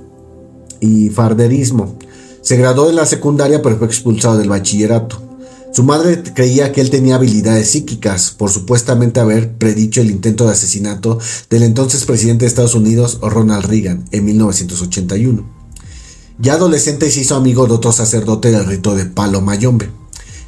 [0.78, 1.98] y farderismo.
[2.42, 5.20] Se graduó en la secundaria pero fue expulsado del bachillerato.
[5.72, 10.52] Su madre creía que él tenía habilidades psíquicas por supuestamente haber predicho el intento de
[10.52, 11.18] asesinato
[11.50, 15.44] del entonces presidente de Estados Unidos, Ronald Reagan, en 1981.
[16.38, 20.01] Ya adolescente se hizo amigo de otro sacerdote del rito de Palo Mayombe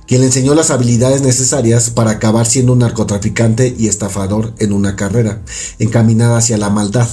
[0.06, 4.96] quien le enseñó las habilidades necesarias para acabar siendo un narcotraficante y estafador en una
[4.96, 5.42] carrera,
[5.78, 7.08] encaminada hacia la maldad.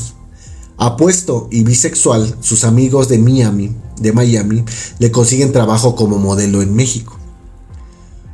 [0.78, 4.64] Apuesto y bisexual, sus amigos de Miami, de Miami
[5.00, 7.18] le consiguen trabajo como modelo en México.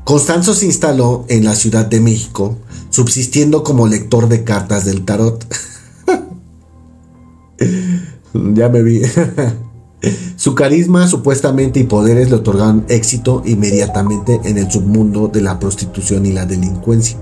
[0.05, 2.57] Constanzo se instaló en la Ciudad de México,
[2.89, 5.45] subsistiendo como lector de cartas del tarot.
[8.33, 9.01] ya me vi.
[10.35, 16.25] Su carisma supuestamente y poderes le otorgaron éxito inmediatamente en el submundo de la prostitución
[16.25, 17.17] y la delincuencia.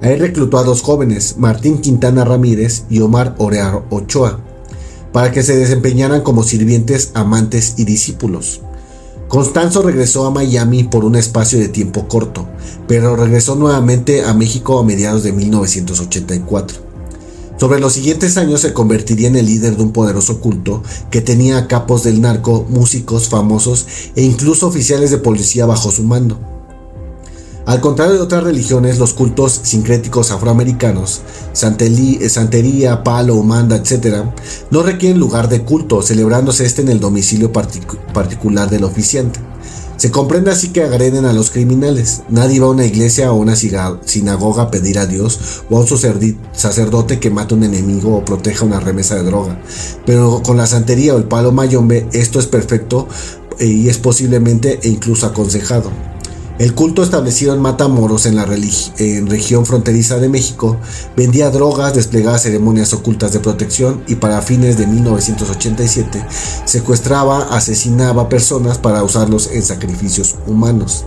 [0.00, 4.38] Ahí reclutó a dos jóvenes, Martín Quintana Ramírez y Omar Orear Ochoa,
[5.12, 8.60] para que se desempeñaran como sirvientes, amantes y discípulos.
[9.26, 12.46] Constanzo regresó a Miami por un espacio de tiempo corto,
[12.86, 16.87] pero regresó nuevamente a México a mediados de 1984.
[17.58, 21.66] Sobre los siguientes años se convertiría en el líder de un poderoso culto que tenía
[21.66, 26.38] capos del narco, músicos famosos e incluso oficiales de policía bajo su mando.
[27.66, 31.20] Al contrario de otras religiones, los cultos sincréticos afroamericanos,
[31.52, 34.24] santería, palo, humanda, etc.,
[34.70, 39.47] no requieren lugar de culto, celebrándose este en el domicilio particular del oficiante.
[39.98, 42.22] Se comprende así que agreden a los criminales.
[42.28, 45.86] Nadie va a una iglesia o una sinagoga a pedir a Dios o a un
[46.52, 49.60] sacerdote que mate a un enemigo o proteja una remesa de droga.
[50.06, 53.08] Pero con la santería o el palo mayombe esto es perfecto
[53.58, 55.90] eh, y es posiblemente e incluso aconsejado.
[56.58, 60.76] El culto establecido en Matamoros, en la región fronteriza de México,
[61.16, 66.26] vendía drogas, desplegaba ceremonias ocultas de protección y para fines de 1987
[66.64, 71.04] secuestraba, asesinaba personas para usarlos en sacrificios humanos.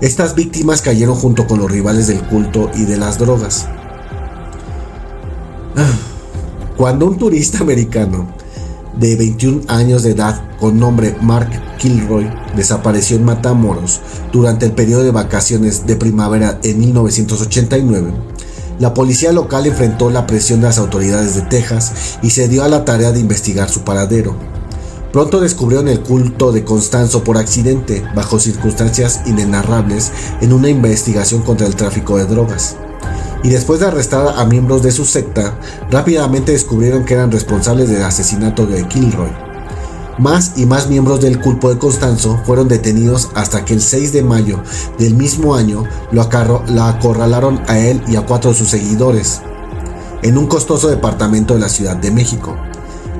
[0.00, 3.68] Estas víctimas cayeron junto con los rivales del culto y de las drogas.
[6.78, 8.32] Cuando un turista americano
[8.98, 14.00] de 21 años de edad con nombre Mark Kilroy desapareció en Matamoros
[14.32, 18.12] durante el periodo de vacaciones de primavera en 1989,
[18.78, 22.68] la policía local enfrentó la presión de las autoridades de Texas y se dio a
[22.68, 24.34] la tarea de investigar su paradero.
[25.12, 31.66] Pronto descubrieron el culto de Constanzo por accidente, bajo circunstancias inenarrables, en una investigación contra
[31.66, 32.76] el tráfico de drogas
[33.42, 35.58] y después de arrestar a miembros de su secta,
[35.90, 39.30] rápidamente descubrieron que eran responsables del asesinato de Kilroy.
[40.18, 44.22] Más y más miembros del culto de Constanzo fueron detenidos hasta que el 6 de
[44.22, 44.62] mayo
[44.98, 49.40] del mismo año lo, acorralaron a él y a cuatro de sus seguidores
[50.22, 52.54] en un costoso departamento de la Ciudad de México.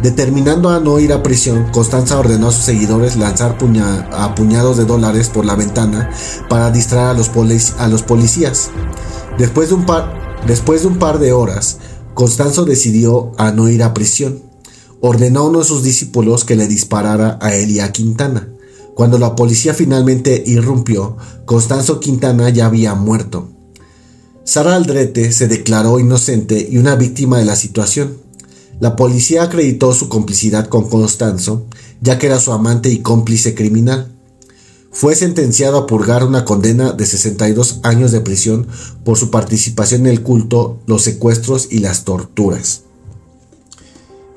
[0.03, 5.29] Determinando a no ir a prisión, Constanza ordenó a sus seguidores lanzar puñados de dólares
[5.29, 6.11] por la ventana
[6.49, 8.71] para distraer a los policías.
[9.41, 11.79] Después de un par, después de, un par de horas,
[12.13, 14.43] Constanzo decidió a no ir a prisión.
[15.01, 18.51] Ordenó a uno de sus discípulos que le disparara a él y a Quintana.
[18.95, 23.49] Cuando la policía finalmente irrumpió, Constanzo Quintana ya había muerto.
[24.45, 28.19] Sara Aldrete se declaró inocente y una víctima de la situación.
[28.79, 31.65] La policía acreditó su complicidad con Constanzo,
[32.03, 34.20] ya que era su amante y cómplice criminal
[34.93, 38.67] fue sentenciado a purgar una condena de 62 años de prisión
[39.05, 42.83] por su participación en el culto, los secuestros y las torturas.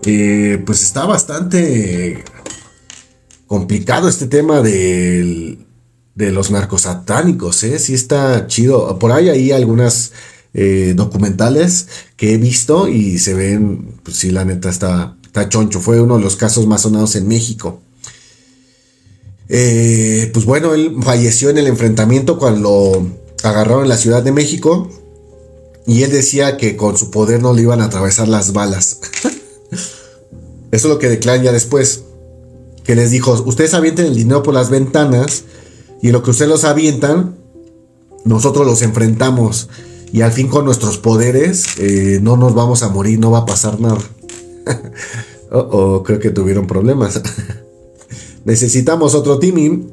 [0.05, 2.23] Eh, pues está bastante
[3.47, 5.57] complicado este tema de
[6.15, 7.79] los narcos satánicos, ¿eh?
[7.79, 8.99] Sí está chido.
[8.99, 10.11] Por ahí hay algunas
[10.53, 15.17] eh, documentales que he visto y se ven, pues sí, la neta está
[15.49, 15.79] choncho.
[15.79, 17.81] Fue uno de los casos más sonados en México.
[19.49, 23.01] Eh, pues bueno, él falleció en el enfrentamiento cuando
[23.41, 24.89] lo agarraron en la Ciudad de México.
[25.86, 28.99] Y él decía que con su poder no le iban a atravesar las balas.
[30.71, 32.03] Eso es lo que declaran ya después.
[32.84, 35.43] Que les dijo, ustedes avienten el dinero por las ventanas
[36.01, 37.38] y lo que ustedes los avientan,
[38.25, 39.69] nosotros los enfrentamos.
[40.12, 43.45] Y al fin con nuestros poderes eh, no nos vamos a morir, no va a
[43.45, 43.99] pasar nada.
[45.51, 47.21] oh, creo que tuvieron problemas.
[48.45, 49.91] Necesitamos otro teaming.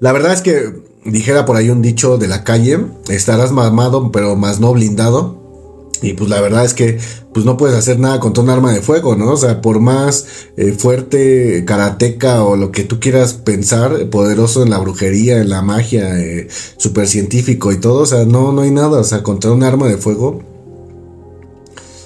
[0.00, 0.72] La verdad es que
[1.04, 5.40] dijera por ahí un dicho de la calle, estarás mamado pero más no blindado.
[6.02, 6.98] Y pues la verdad es que
[7.32, 9.30] pues no puedes hacer nada contra un arma de fuego, ¿no?
[9.30, 14.70] O sea, por más eh, fuerte karateca o lo que tú quieras pensar, poderoso en
[14.70, 18.72] la brujería, en la magia, eh, super científico y todo, o sea, no, no hay
[18.72, 20.42] nada, o sea, contra un arma de fuego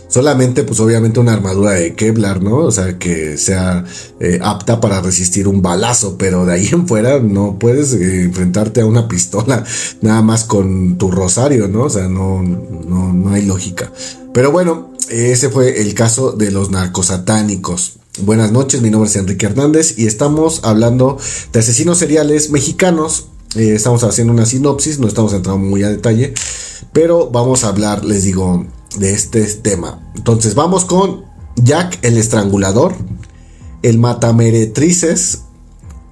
[0.09, 2.59] Solamente, pues obviamente una armadura de Kevlar, ¿no?
[2.59, 3.85] O sea, que sea
[4.21, 8.81] eh, apta para resistir un balazo, pero de ahí en fuera no puedes eh, enfrentarte
[8.81, 9.65] a una pistola
[10.03, 11.85] nada más con tu rosario, ¿no?
[11.85, 13.93] O sea, no, no, no hay lógica.
[14.33, 17.99] Pero bueno, ese fue el caso de los narcosatánicos.
[18.23, 21.19] Buenas noches, mi nombre es Enrique Hernández y estamos hablando
[21.53, 23.27] de asesinos seriales mexicanos.
[23.57, 26.33] Eh, estamos haciendo una sinopsis, no estamos entrando muy a detalle,
[26.93, 28.67] pero vamos a hablar, les digo,
[28.99, 30.11] de este tema.
[30.15, 31.25] Entonces vamos con
[31.57, 32.95] Jack el estrangulador,
[33.83, 35.43] el matameretrices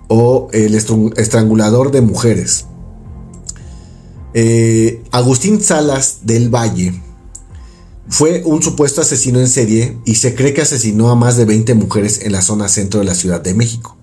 [0.08, 2.66] o el estrangulador de mujeres.
[4.34, 7.00] Eh, Agustín Salas del Valle
[8.08, 11.74] fue un supuesto asesino en serie y se cree que asesinó a más de 20
[11.74, 13.96] mujeres en la zona centro de la Ciudad de México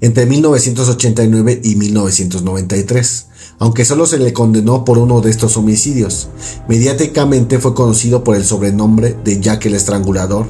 [0.00, 3.26] entre 1989 y 1993
[3.60, 6.28] aunque solo se le condenó por uno de estos homicidios.
[6.66, 10.46] Mediáticamente fue conocido por el sobrenombre de Jack el Estrangulador,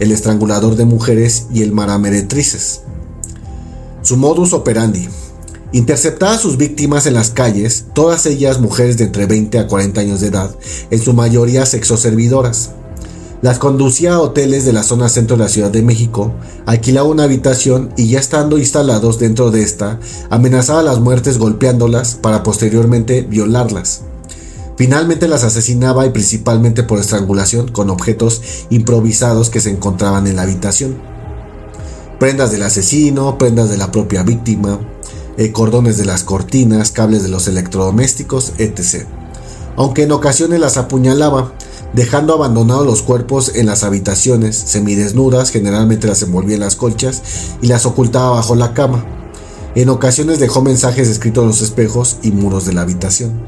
[0.00, 2.82] el estrangulador de mujeres y el marameretrices.
[4.02, 5.08] Su modus operandi.
[5.70, 10.00] Interceptaba a sus víctimas en las calles, todas ellas mujeres de entre 20 a 40
[10.00, 10.54] años de edad,
[10.90, 12.72] en su mayoría sexoservidoras.
[13.40, 16.32] Las conducía a hoteles de la zona centro de la Ciudad de México,
[16.66, 22.42] alquilaba una habitación y ya estando instalados dentro de esta, amenazaba las muertes golpeándolas para
[22.42, 24.02] posteriormente violarlas.
[24.76, 30.42] Finalmente las asesinaba y principalmente por estrangulación con objetos improvisados que se encontraban en la
[30.42, 30.96] habitación.
[32.18, 34.80] Prendas del asesino, prendas de la propia víctima,
[35.36, 39.06] eh, cordones de las cortinas, cables de los electrodomésticos, etc.
[39.76, 41.52] Aunque en ocasiones las apuñalaba,
[41.92, 47.22] dejando abandonados los cuerpos en las habitaciones, semidesnudas, generalmente las envolvía en las colchas
[47.62, 49.04] y las ocultaba bajo la cama.
[49.74, 53.40] En ocasiones dejó mensajes escritos en los espejos y muros de la habitación.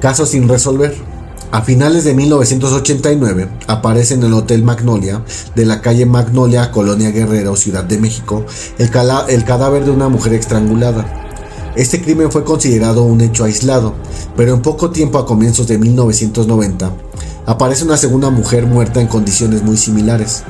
[0.00, 0.94] Caso sin resolver.
[1.50, 5.24] A finales de 1989 aparece en el Hotel Magnolia
[5.56, 8.44] de la calle Magnolia, Colonia Guerrero, Ciudad de México,
[8.76, 8.90] el,
[9.28, 11.27] el cadáver de una mujer estrangulada.
[11.78, 13.94] Este crimen fue considerado un hecho aislado,
[14.36, 16.92] pero en poco tiempo a comienzos de 1990
[17.46, 20.42] aparece una segunda mujer muerta en condiciones muy similares.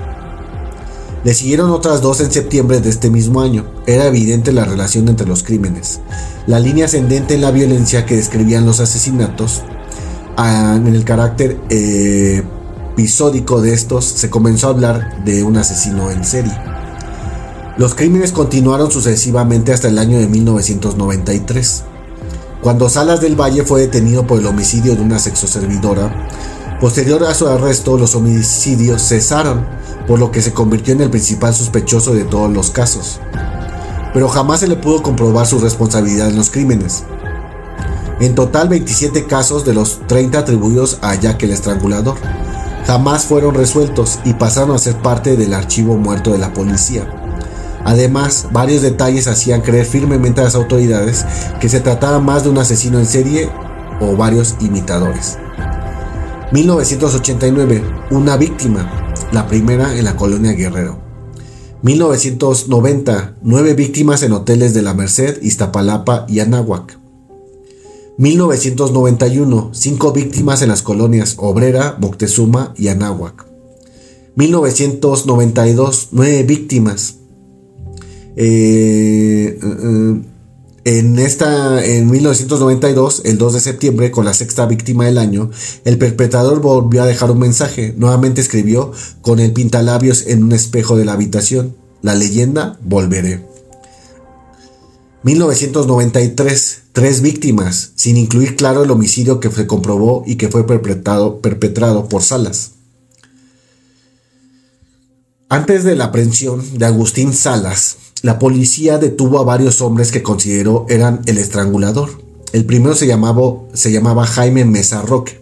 [1.25, 3.67] Le siguieron otras dos en septiembre de este mismo año.
[3.87, 6.01] Era evidente la relación entre los crímenes.
[6.47, 9.61] La línea ascendente en la violencia que describían los asesinatos,
[10.39, 12.43] ah, en el carácter eh,
[12.93, 16.78] episódico de estos, se comenzó a hablar de un asesino en serie.
[17.79, 21.85] Los crímenes continuaron sucesivamente hasta el año de 1993,
[22.61, 26.29] cuando Salas del Valle fue detenido por el homicidio de una sexoservidora.
[26.81, 29.65] Posterior a su arresto, los homicidios cesaron,
[30.09, 33.21] por lo que se convirtió en el principal sospechoso de todos los casos.
[34.13, 37.05] Pero jamás se le pudo comprobar su responsabilidad en los crímenes.
[38.19, 42.17] En total, 27 casos de los 30 atribuidos a Jack el Estrangulador
[42.89, 47.28] jamás fueron resueltos y pasaron a ser parte del archivo muerto de la policía.
[47.85, 51.25] Además, varios detalles hacían creer firmemente a las autoridades
[51.61, 53.49] que se trataba más de un asesino en serie
[54.01, 55.39] o varios imitadores.
[56.53, 60.99] 1989, una víctima, la primera en la colonia Guerrero.
[61.83, 66.99] 1990, nueve víctimas en hoteles de la Merced, Iztapalapa y Anáhuac.
[68.17, 73.47] 1991, cinco víctimas en las colonias Obrera, Moctezuma y Anáhuac.
[74.35, 77.18] 1992, nueve víctimas
[78.41, 80.23] eh, eh,
[80.85, 85.51] en esta, en 1992, el 2 de septiembre, con la sexta víctima del año,
[85.85, 87.95] el perpetrador volvió a dejar un mensaje.
[87.97, 91.75] Nuevamente escribió con el pintalabios en un espejo de la habitación.
[92.01, 93.45] La leyenda, volveré.
[95.25, 101.41] 1993, tres víctimas, sin incluir claro el homicidio que se comprobó y que fue perpetrado,
[101.41, 102.71] perpetrado por Salas.
[105.51, 110.87] Antes de la aprehensión de Agustín Salas, la policía detuvo a varios hombres que consideró
[110.89, 112.11] eran el estrangulador.
[112.53, 115.41] El primero se llamaba, Jaime Mesa Roque,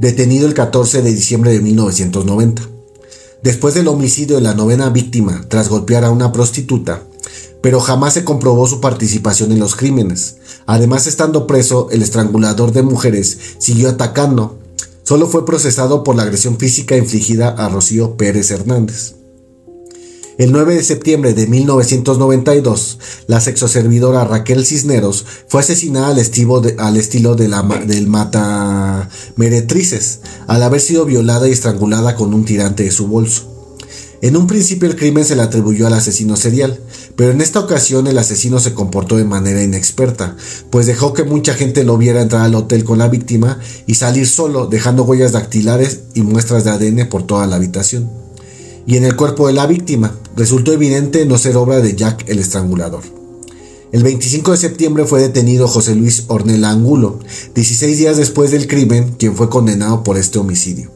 [0.00, 2.62] detenido el 14 de diciembre de 1990.
[3.44, 7.04] Después del homicidio de la novena víctima tras golpear a una prostituta,
[7.62, 10.36] pero jamás se comprobó su participación en los crímenes.
[10.66, 14.58] Además, estando preso, el estrangulador de mujeres siguió atacando.
[15.04, 19.19] Solo fue procesado por la agresión física infligida a Rocío Pérez Hernández.
[20.40, 26.96] El 9 de septiembre de 1992, la sexoservidora Raquel Cisneros fue asesinada al, estilo, al
[26.96, 32.84] estilo de la, del mata meretrices, al haber sido violada y estrangulada con un tirante
[32.84, 33.76] de su bolso.
[34.22, 36.80] En un principio el crimen se le atribuyó al asesino serial,
[37.16, 40.38] pero en esta ocasión el asesino se comportó de manera inexperta,
[40.70, 44.26] pues dejó que mucha gente lo viera entrar al hotel con la víctima y salir
[44.26, 48.08] solo, dejando huellas dactilares y muestras de ADN por toda la habitación
[48.86, 50.14] y en el cuerpo de la víctima.
[50.40, 53.02] Resultó evidente no ser obra de Jack el estrangulador.
[53.92, 57.18] El 25 de septiembre fue detenido José Luis Ornella Angulo,
[57.54, 60.90] 16 días después del crimen, quien fue condenado por este homicidio.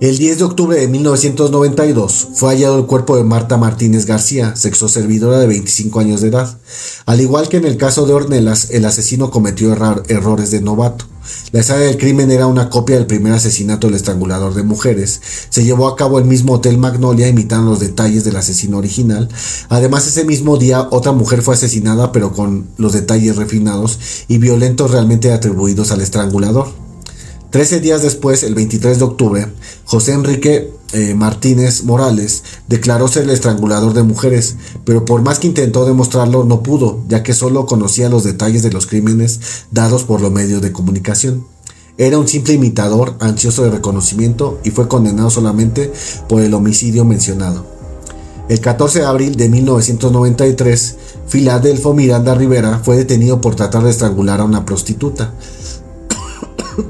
[0.00, 5.38] El 10 de octubre de 1992 fue hallado el cuerpo de Marta Martínez García, sexoservidora
[5.38, 6.58] de 25 años de edad.
[7.04, 9.70] Al igual que en el caso de Ornelas, el asesino cometió
[10.08, 11.11] errores de novato.
[11.52, 15.20] La escena del crimen era una copia del primer asesinato del estrangulador de mujeres.
[15.48, 19.28] Se llevó a cabo el mismo Hotel Magnolia imitando los detalles del asesino original.
[19.68, 23.98] Además, ese mismo día otra mujer fue asesinada pero con los detalles refinados
[24.28, 26.81] y violentos realmente atribuidos al estrangulador.
[27.52, 29.46] Trece días después, el 23 de octubre,
[29.84, 35.48] José Enrique eh, Martínez Morales declaró ser el estrangulador de mujeres, pero por más que
[35.48, 40.22] intentó demostrarlo no pudo, ya que solo conocía los detalles de los crímenes dados por
[40.22, 41.46] los medios de comunicación.
[41.98, 45.92] Era un simple imitador ansioso de reconocimiento y fue condenado solamente
[46.30, 47.66] por el homicidio mencionado.
[48.48, 50.96] El 14 de abril de 1993,
[51.28, 55.34] Filadelfo Miranda Rivera fue detenido por tratar de estrangular a una prostituta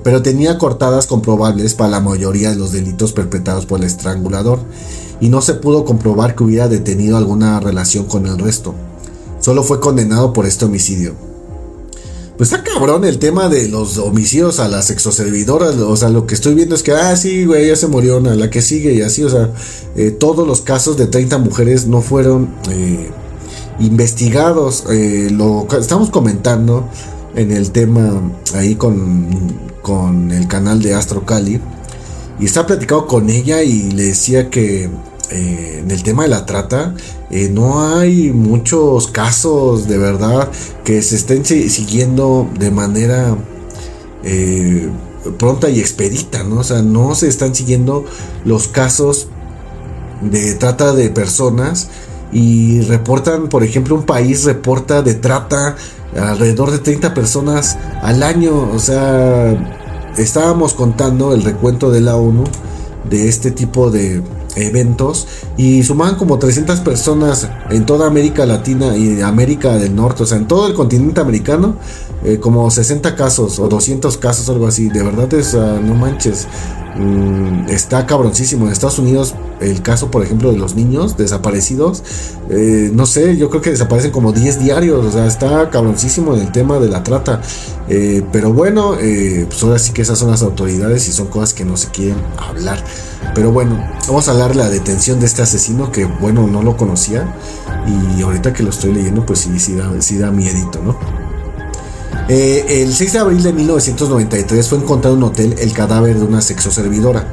[0.03, 4.61] pero tenía cortadas comprobables para la mayoría de los delitos perpetrados por el estrangulador
[5.21, 8.75] y no se pudo comprobar que hubiera detenido alguna relación con el resto.
[9.41, 11.15] Solo fue condenado por este homicidio.
[12.37, 15.77] Pues está cabrón el tema de los homicidios a las exoservidoras.
[15.77, 18.35] O sea, lo que estoy viendo es que, ah, sí, güey, ya se murió una,
[18.35, 19.23] la que sigue y así.
[19.23, 19.53] O sea,
[19.95, 23.11] eh, todos los casos de 30 mujeres no fueron eh,
[23.79, 24.85] investigados.
[24.91, 26.89] Eh, lo estamos comentando
[27.37, 28.21] en el tema
[28.55, 31.61] ahí con con el canal de Astro Cali
[32.41, 34.89] y estaba platicando con ella y le decía que
[35.31, 36.95] eh, en el tema de la trata
[37.31, 40.51] eh, no hay muchos casos de verdad
[40.85, 43.37] que se estén siguiendo de manera
[44.25, 44.91] eh,
[45.39, 46.61] pronta y expedita, ¿no?
[46.61, 48.05] O sea, no se están siguiendo
[48.45, 49.29] los casos
[50.21, 51.89] de trata de personas
[52.33, 55.77] y reportan, por ejemplo, un país reporta de trata
[56.17, 59.53] alrededor de 30 personas al año, o sea,
[60.17, 62.45] estábamos contando el recuento de la ONU
[63.09, 64.23] de este tipo de
[64.57, 70.27] eventos y sumaban como 300 personas en toda América Latina y América del Norte, o
[70.27, 71.77] sea, en todo el continente americano,
[72.25, 74.89] eh, como 60 casos o 200 casos, algo así.
[74.89, 76.47] De verdad es, no manches,
[76.97, 78.67] mm, está cabroncísimo.
[78.67, 82.03] En Estados Unidos, el caso, por ejemplo, de los niños desaparecidos,
[82.49, 86.43] eh, no sé, yo creo que desaparecen como 10 diarios, o sea, está cabroncísimo en
[86.43, 87.41] el tema de la trata.
[87.89, 91.65] Eh, pero bueno, pues ahora sí que esas son las autoridades y son cosas que
[91.65, 92.83] no se quieren hablar.
[93.35, 96.77] Pero bueno, vamos a hablar de la detención de este asesino que, bueno, no lo
[96.77, 97.35] conocía.
[98.17, 101.22] Y ahorita que lo estoy leyendo, pues sí, da, sí da miedito, ¿no?
[102.29, 106.25] Eh, el 6 de abril de 1993 fue encontrado en un hotel el cadáver de
[106.25, 107.27] una sexoservidora.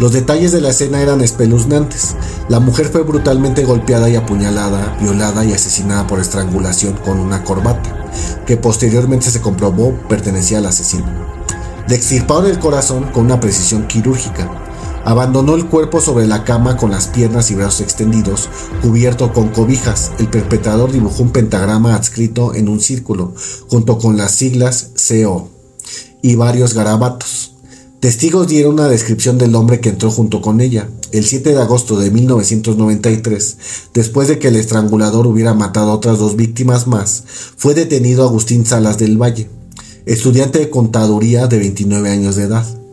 [0.00, 2.16] Los detalles de la escena eran espeluznantes.
[2.48, 8.06] La mujer fue brutalmente golpeada y apuñalada, violada y asesinada por estrangulación con una corbata,
[8.46, 11.06] que posteriormente se comprobó pertenecía al asesino.
[11.88, 14.63] Le extirparon el corazón con una precisión quirúrgica.
[15.04, 18.48] Abandonó el cuerpo sobre la cama con las piernas y brazos extendidos,
[18.80, 20.12] cubierto con cobijas.
[20.18, 23.34] El perpetrador dibujó un pentagrama adscrito en un círculo,
[23.68, 25.50] junto con las siglas CO
[26.22, 27.52] y varios garabatos.
[28.00, 30.88] Testigos dieron una descripción del hombre que entró junto con ella.
[31.12, 33.56] El 7 de agosto de 1993,
[33.92, 37.24] después de que el estrangulador hubiera matado a otras dos víctimas más,
[37.56, 39.50] fue detenido Agustín Salas del Valle,
[40.06, 42.83] estudiante de contaduría de 29 años de edad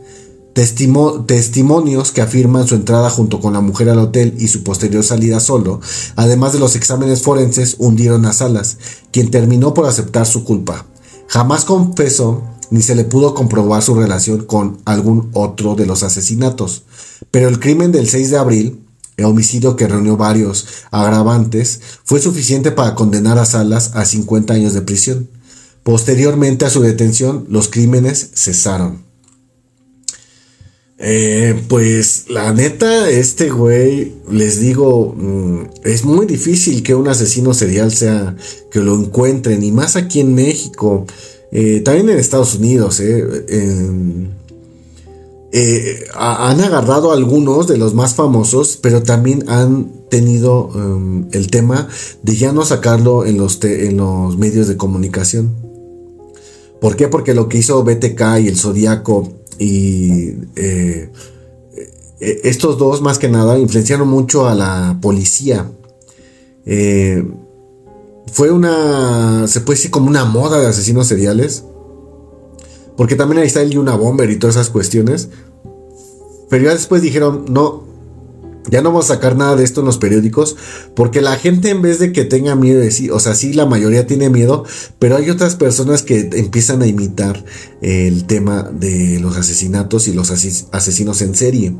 [0.53, 5.39] testimonios que afirman su entrada junto con la mujer al hotel y su posterior salida
[5.39, 5.79] solo,
[6.15, 8.77] además de los exámenes forenses, hundieron a Salas,
[9.11, 10.85] quien terminó por aceptar su culpa.
[11.27, 16.83] Jamás confesó ni se le pudo comprobar su relación con algún otro de los asesinatos,
[17.29, 18.85] pero el crimen del 6 de abril,
[19.17, 24.73] el homicidio que reunió varios agravantes, fue suficiente para condenar a Salas a 50 años
[24.73, 25.29] de prisión.
[25.83, 29.10] Posteriormente a su detención, los crímenes cesaron.
[31.03, 37.55] Eh, pues la neta, este güey, les digo, mm, es muy difícil que un asesino
[37.55, 38.35] serial sea,
[38.69, 41.07] que lo encuentren, y más aquí en México,
[41.51, 44.29] eh, también en Estados Unidos, eh,
[46.13, 51.87] han agarrado algunos de los más famosos, pero también han tenido em, el tema
[52.21, 55.55] de ya no sacarlo en los, en los medios de comunicación.
[56.79, 57.07] ¿Por qué?
[57.07, 61.11] Porque lo que hizo BTK y el Zodíaco y eh,
[62.19, 65.71] eh, estos dos, más que nada, influenciaron mucho a la policía.
[66.65, 67.23] Eh,
[68.31, 71.65] fue una, se puede decir como una moda de asesinos seriales.
[72.95, 75.29] Porque también ahí está el una Bomber y todas esas cuestiones.
[76.49, 77.90] Pero ya después dijeron, no,
[78.71, 80.55] ya no vamos a sacar nada de esto en los periódicos,
[80.95, 82.81] porque la gente en vez de que tenga miedo
[83.13, 84.63] o sea, sí, la mayoría tiene miedo,
[84.97, 87.43] pero hay otras personas que empiezan a imitar
[87.81, 91.75] el tema de los asesinatos y los asesinos en serie.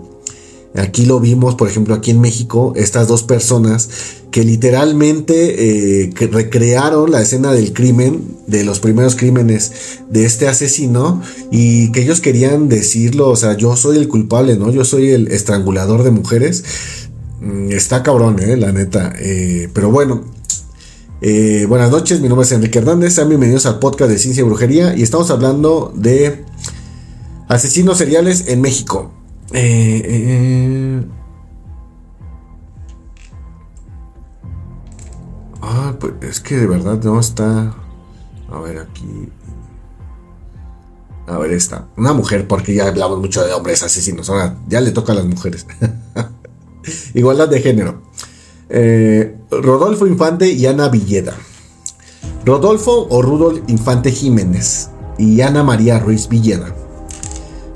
[0.75, 3.89] Aquí lo vimos, por ejemplo, aquí en México, estas dos personas
[4.31, 11.21] que literalmente eh, recrearon la escena del crimen, de los primeros crímenes de este asesino,
[11.51, 14.71] y que ellos querían decirlo, o sea, yo soy el culpable, ¿no?
[14.71, 16.63] Yo soy el estrangulador de mujeres.
[17.41, 18.55] Mm, está cabrón, ¿eh?
[18.55, 19.13] La neta.
[19.19, 20.23] Eh, pero bueno,
[21.21, 24.45] eh, buenas noches, mi nombre es Enrique Hernández, sean bienvenidos al podcast de Ciencia y
[24.45, 26.45] Brujería, y estamos hablando de
[27.49, 29.11] asesinos seriales en México.
[29.53, 31.05] Eh, eh,
[35.61, 37.75] ah, pues es que de verdad no está.
[38.49, 39.29] A ver, aquí.
[41.27, 41.87] A ver, está.
[41.97, 44.29] Una mujer, porque ya hablamos mucho de hombres asesinos.
[44.29, 45.65] Ahora ya le toca a las mujeres.
[47.13, 48.01] Igualdad de género.
[48.69, 51.35] Eh, Rodolfo Infante y Ana Villeda.
[52.45, 56.73] Rodolfo o Rudolf Infante Jiménez y Ana María Ruiz Villeda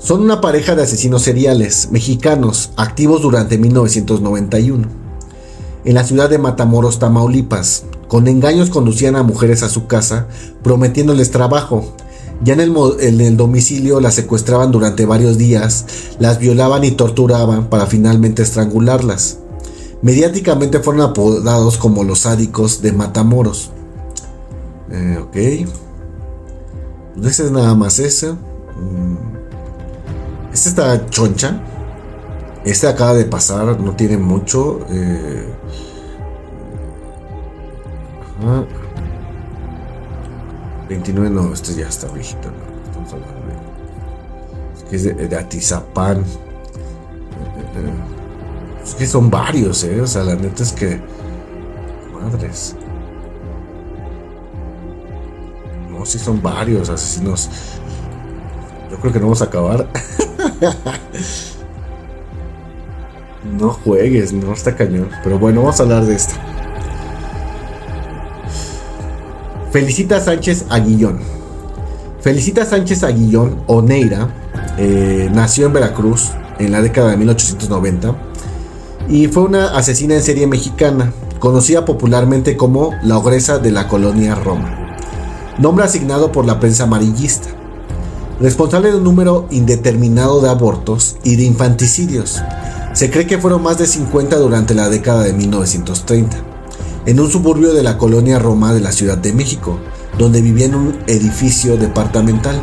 [0.06, 4.86] son una pareja de asesinos seriales mexicanos activos durante 1991.
[5.84, 10.28] En la ciudad de Matamoros, Tamaulipas, con engaños conducían a mujeres a su casa,
[10.62, 11.92] prometiéndoles trabajo.
[12.44, 15.86] Ya en el, domicilio las secuestraban durante varios días,
[16.20, 19.38] las violaban y torturaban para finalmente estrangularlas.
[20.02, 23.72] Mediáticamente fueron apodados como los sádicos de Matamoros.
[24.92, 25.36] Eh, ok.
[27.26, 28.34] Ese es nada más eso.
[28.76, 29.45] Mm.
[30.56, 31.60] Esta está choncha.
[32.64, 34.86] Este acaba de pasar, no tiene mucho.
[34.88, 35.52] Eh,
[40.88, 44.78] 29, no, este ya está viejito, no, estamos hablando de.
[44.78, 46.24] Es que es de, Atizapán.
[48.82, 50.00] Es que son varios, ¿eh?
[50.00, 51.02] O sea, la neta es que.
[52.14, 52.76] Madres.
[55.90, 57.50] No, sí son varios asesinos.
[58.90, 59.88] Yo creo que no vamos a acabar.
[63.58, 65.08] no juegues, no está cañón.
[65.22, 66.34] Pero bueno, vamos a hablar de esto.
[69.72, 71.20] Felicita Sánchez Aguillón.
[72.20, 74.28] Felicita Sánchez Aguillón Oneira
[74.78, 78.14] eh, nació en Veracruz en la década de 1890
[79.08, 84.34] y fue una asesina en serie mexicana, conocida popularmente como la ogresa de la colonia
[84.34, 84.96] Roma.
[85.58, 87.55] Nombre asignado por la prensa amarillista.
[88.38, 92.42] Responsable de un número indeterminado de abortos y de infanticidios.
[92.92, 96.36] Se cree que fueron más de 50 durante la década de 1930
[97.06, 99.78] en un suburbio de la colonia Roma de la Ciudad de México,
[100.18, 102.60] donde vivía en un edificio departamental.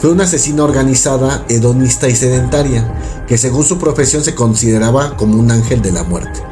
[0.00, 5.50] Fue una asesina organizada, hedonista y sedentaria, que según su profesión se consideraba como un
[5.50, 6.42] ángel de la muerte.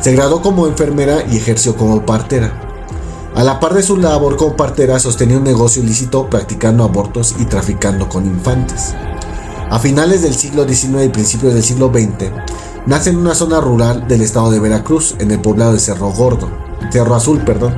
[0.00, 2.67] Se graduó como enfermera y ejerció como partera.
[3.38, 7.44] A la par de su labor como partera sostenía un negocio ilícito practicando abortos y
[7.44, 8.94] traficando con infantes.
[9.70, 12.32] A finales del siglo XIX y principios del siglo XX,
[12.86, 16.50] Nace en una zona rural del estado de Veracruz, en el poblado de Cerro Gordo,
[17.14, 17.76] Azul, perdón.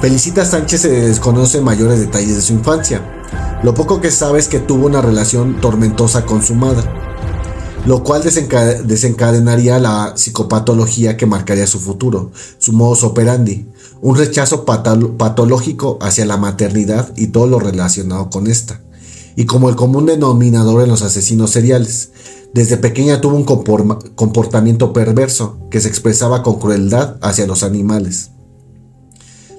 [0.00, 3.00] Felicita Sánchez se desconoce mayores detalles de su infancia.
[3.62, 6.90] Lo poco que sabe es que tuvo una relación tormentosa con su madre,
[7.86, 13.69] lo cual desencadenaría la psicopatología que marcaría su futuro, su modus operandi,
[14.02, 18.80] un rechazo patológico hacia la maternidad y todo lo relacionado con esta,
[19.36, 22.10] y como el común denominador en los asesinos seriales,
[22.52, 28.30] desde pequeña tuvo un comportamiento perverso que se expresaba con crueldad hacia los animales.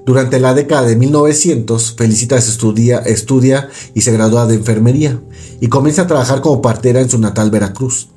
[0.05, 5.21] Durante la década de 1900, Felicitas estudia, estudia y se gradúa de enfermería
[5.61, 8.09] y comienza a trabajar como partera en su natal Veracruz.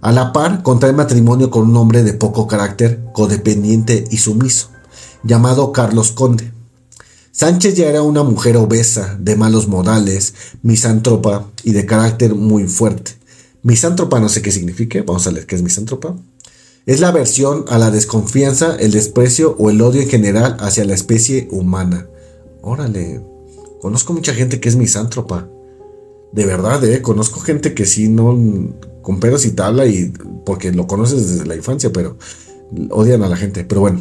[0.00, 4.70] A la par, contrae matrimonio con un hombre de poco carácter, codependiente y sumiso,
[5.22, 6.52] llamado Carlos Conde.
[7.30, 13.12] Sánchez ya era una mujer obesa, de malos modales, misántropa y de carácter muy fuerte.
[13.62, 16.14] Misántropa no sé qué signifique, vamos a leer qué es misántropa.
[16.84, 20.94] Es la aversión a la desconfianza, el desprecio o el odio en general hacia la
[20.94, 22.08] especie humana.
[22.60, 23.20] Órale,
[23.80, 25.48] conozco mucha gente que es misántropa.
[26.32, 28.36] De verdad, eh, conozco gente que sí no
[29.00, 30.12] con pedos y tabla y
[30.44, 32.16] porque lo conoces desde la infancia, pero
[32.90, 33.64] odian a la gente.
[33.64, 34.00] Pero bueno,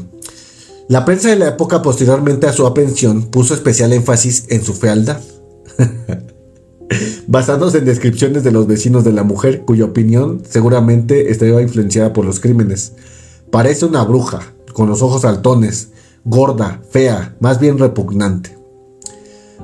[0.91, 5.21] la prensa de la época posteriormente a su aprehensión puso especial énfasis en su fealdad.
[7.27, 12.25] basándose en descripciones de los vecinos de la mujer, cuya opinión seguramente estaría influenciada por
[12.25, 12.91] los crímenes.
[13.51, 15.91] Parece una bruja, con los ojos altones,
[16.25, 18.57] gorda, fea, más bien repugnante.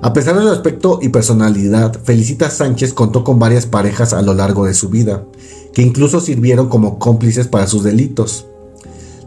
[0.02, 4.34] A pesar de su aspecto y personalidad, Felicita Sánchez contó con varias parejas a lo
[4.34, 5.26] largo de su vida,
[5.74, 8.48] que incluso sirvieron como cómplices para sus delitos.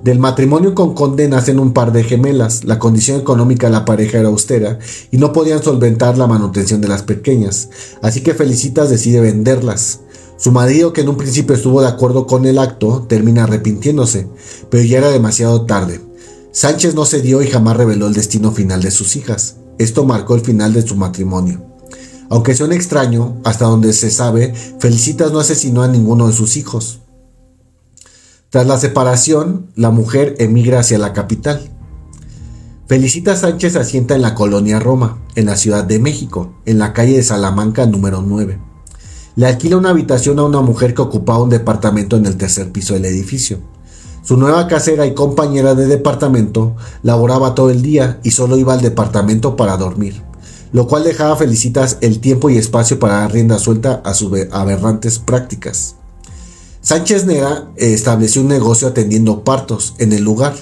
[0.03, 2.65] Del matrimonio con Conde nacen un par de gemelas.
[2.65, 4.79] La condición económica de la pareja era austera
[5.11, 7.69] y no podían solventar la manutención de las pequeñas,
[8.01, 10.01] así que Felicitas decide venderlas.
[10.39, 14.27] Su marido, que en un principio estuvo de acuerdo con el acto, termina arrepintiéndose,
[14.71, 16.01] pero ya era demasiado tarde.
[16.51, 19.57] Sánchez no cedió y jamás reveló el destino final de sus hijas.
[19.77, 21.63] Esto marcó el final de su matrimonio.
[22.31, 27.00] Aunque suene extraño, hasta donde se sabe, Felicitas no asesinó a ninguno de sus hijos.
[28.51, 31.71] Tras la separación, la mujer emigra hacia la capital.
[32.89, 37.15] Felicita Sánchez asienta en la colonia Roma, en la Ciudad de México, en la calle
[37.15, 38.59] de Salamanca número 9.
[39.37, 42.95] Le alquila una habitación a una mujer que ocupaba un departamento en el tercer piso
[42.95, 43.61] del edificio.
[44.25, 46.75] Su nueva casera y compañera de departamento
[47.05, 50.25] laboraba todo el día y solo iba al departamento para dormir,
[50.73, 54.33] lo cual dejaba a Felicitas el tiempo y espacio para dar rienda suelta a sus
[54.51, 56.00] aberrantes prácticas.
[56.83, 60.55] Sánchez Nera eh, estableció un negocio atendiendo partos en el lugar.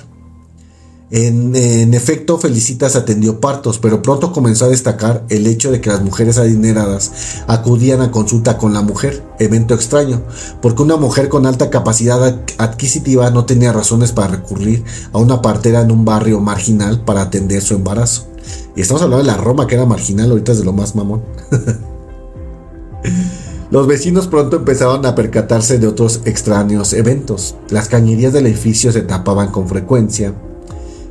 [1.11, 6.03] En, efecto, Felicitas atendió partos, pero pronto comenzó a destacar el hecho de que las
[6.03, 10.23] mujeres adineradas acudían a consulta con la mujer, evento extraño,
[10.61, 15.81] porque una mujer con alta capacidad adquisitiva no tenía razones para recurrir a una partera
[15.81, 18.29] en un barrio marginal para atender su embarazo.
[18.77, 21.23] Y estamos hablando de la Roma que era marginal, ahorita es de lo más mamón.
[23.71, 27.55] Los vecinos pronto empezaron a percatarse de otros extraños eventos.
[27.69, 30.33] Las cañerías del edificio se tapaban con frecuencia.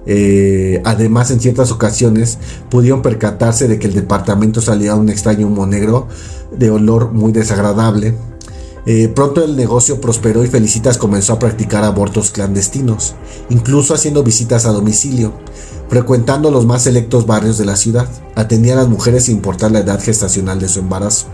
[0.08, 2.40] Eh, además, en ciertas ocasiones
[2.72, 6.08] pudieron percatarse de que el departamento salía un extraño humo negro
[6.52, 8.16] de olor muy desagradable.
[8.88, 13.14] Eh, pronto el negocio prosperó y Felicitas comenzó a practicar abortos clandestinos,
[13.50, 15.34] incluso haciendo visitas a domicilio,
[15.90, 18.08] frecuentando los más selectos barrios de la ciudad.
[18.34, 21.28] Atendía a las mujeres sin importar la edad gestacional de su embarazo.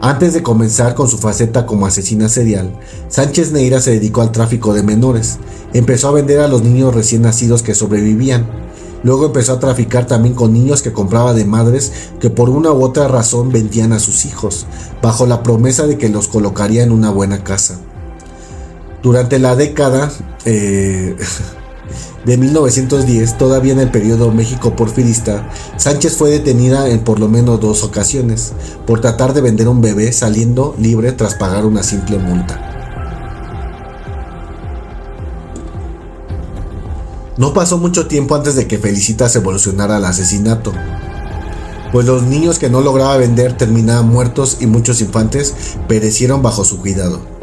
[0.00, 2.72] Antes de comenzar con su faceta como asesina serial,
[3.08, 5.38] Sánchez Neira se dedicó al tráfico de menores.
[5.72, 8.46] Empezó a vender a los niños recién nacidos que sobrevivían.
[9.02, 12.82] Luego empezó a traficar también con niños que compraba de madres que por una u
[12.82, 14.66] otra razón vendían a sus hijos,
[15.02, 17.78] bajo la promesa de que los colocaría en una buena casa.
[19.02, 20.12] Durante la década
[20.44, 21.16] eh,
[22.24, 27.60] de 1910, todavía en el periodo México porfirista, Sánchez fue detenida en por lo menos
[27.60, 28.52] dos ocasiones
[28.86, 32.64] por tratar de vender un bebé saliendo libre tras pagar una simple multa.
[37.36, 40.72] No pasó mucho tiempo antes de que Felicitas evolucionara al asesinato,
[41.92, 45.54] pues los niños que no lograba vender terminaban muertos y muchos infantes
[45.86, 47.37] perecieron bajo su cuidado.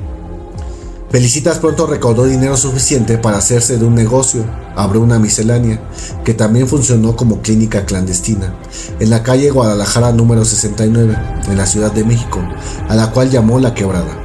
[1.12, 4.44] Felicitas pronto recaudó dinero suficiente para hacerse de un negocio,
[4.76, 5.80] abrió una miscelánea,
[6.26, 8.56] que también funcionó como clínica clandestina,
[9.00, 11.16] en la calle Guadalajara número 69,
[11.48, 12.42] en la Ciudad de México,
[12.90, 14.22] a la cual llamó La Quebrada.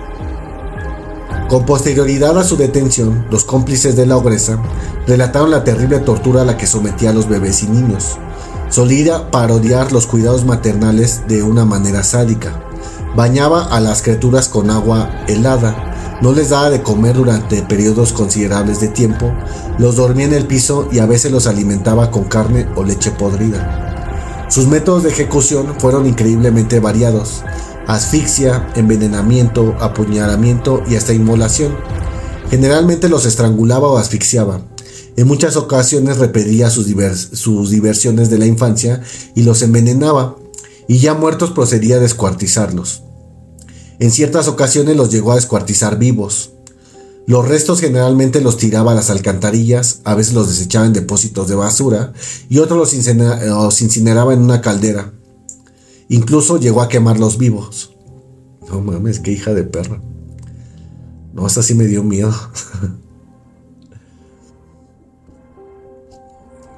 [1.48, 4.58] Con posterioridad a su detención, los cómplices de la ogresa
[5.06, 8.16] relataron la terrible tortura a la que sometía a los bebés y niños.
[8.68, 12.64] Solía parodiar los cuidados maternales de una manera sádica.
[13.16, 15.89] Bañaba a las criaturas con agua helada
[16.20, 19.32] no les daba de comer durante periodos considerables de tiempo,
[19.78, 24.46] los dormía en el piso y a veces los alimentaba con carne o leche podrida.
[24.50, 27.42] Sus métodos de ejecución fueron increíblemente variados,
[27.86, 31.76] asfixia, envenenamiento, apuñalamiento y hasta inmolación.
[32.50, 34.62] Generalmente los estrangulaba o asfixiaba.
[35.16, 36.86] En muchas ocasiones repetía sus,
[37.32, 39.00] sus diversiones de la infancia
[39.34, 40.36] y los envenenaba,
[40.88, 43.04] y ya muertos procedía a descuartizarlos.
[44.01, 46.53] En ciertas ocasiones los llegó a descuartizar vivos.
[47.26, 51.55] Los restos generalmente los tiraba a las alcantarillas, a veces los desechaba en depósitos de
[51.55, 52.14] basura
[52.48, 52.94] y otros los,
[53.82, 55.12] incineraba en una caldera.
[56.09, 57.94] Incluso llegó a quemarlos vivos.
[58.68, 60.01] No mames, qué hija de perra.
[61.34, 62.34] No, esta sí me dio miedo.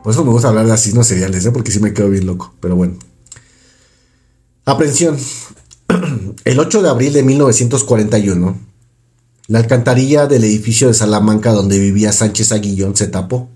[0.02, 1.52] Por eso me gusta hablar de asesinos seriales, ¿eh?
[1.52, 2.52] porque sí me quedo bien loco.
[2.58, 2.98] Pero bueno.
[4.64, 5.16] Aprensión.
[6.44, 8.58] El 8 de abril de 1941,
[9.48, 13.48] la alcantarilla del edificio de Salamanca donde vivía Sánchez Aguillón se tapó.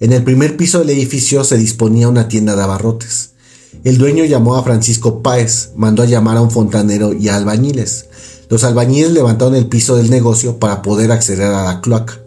[0.00, 3.32] En el primer piso del edificio se disponía una tienda de abarrotes.
[3.84, 8.06] El dueño llamó a Francisco Páez, mandó a llamar a un fontanero y a albañiles.
[8.48, 12.20] Los albañiles levantaron el piso del negocio para poder acceder a la cloaca.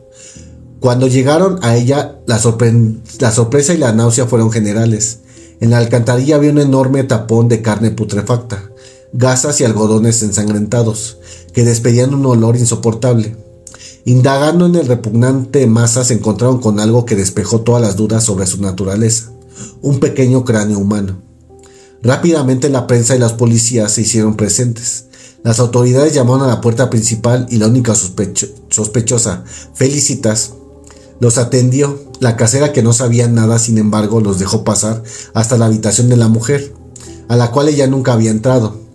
[0.80, 2.40] Cuando llegaron a ella, la,
[3.20, 5.20] la sorpresa y la náusea fueron generales.
[5.60, 8.72] En la alcantarilla había un enorme tapón de carne putrefacta
[9.18, 11.18] gasas y algodones ensangrentados,
[11.52, 13.36] que despedían un olor insoportable.
[14.06, 18.46] Indagando en el repugnante masa se encontraron con algo que despejó todas las dudas sobre
[18.46, 19.32] su naturaleza,
[19.82, 21.24] un pequeño cráneo humano.
[22.04, 25.06] Rápidamente la prensa y las policías se hicieron presentes.
[25.44, 29.44] Las autoridades llamaron a la puerta principal y la única sospechosa,
[29.74, 30.54] Felicitas,
[31.20, 32.06] los atendió.
[32.20, 35.02] La casera que no sabía nada, sin embargo, los dejó pasar
[35.34, 36.72] hasta la habitación de la mujer,
[37.28, 38.87] a la cual ella nunca había entrado.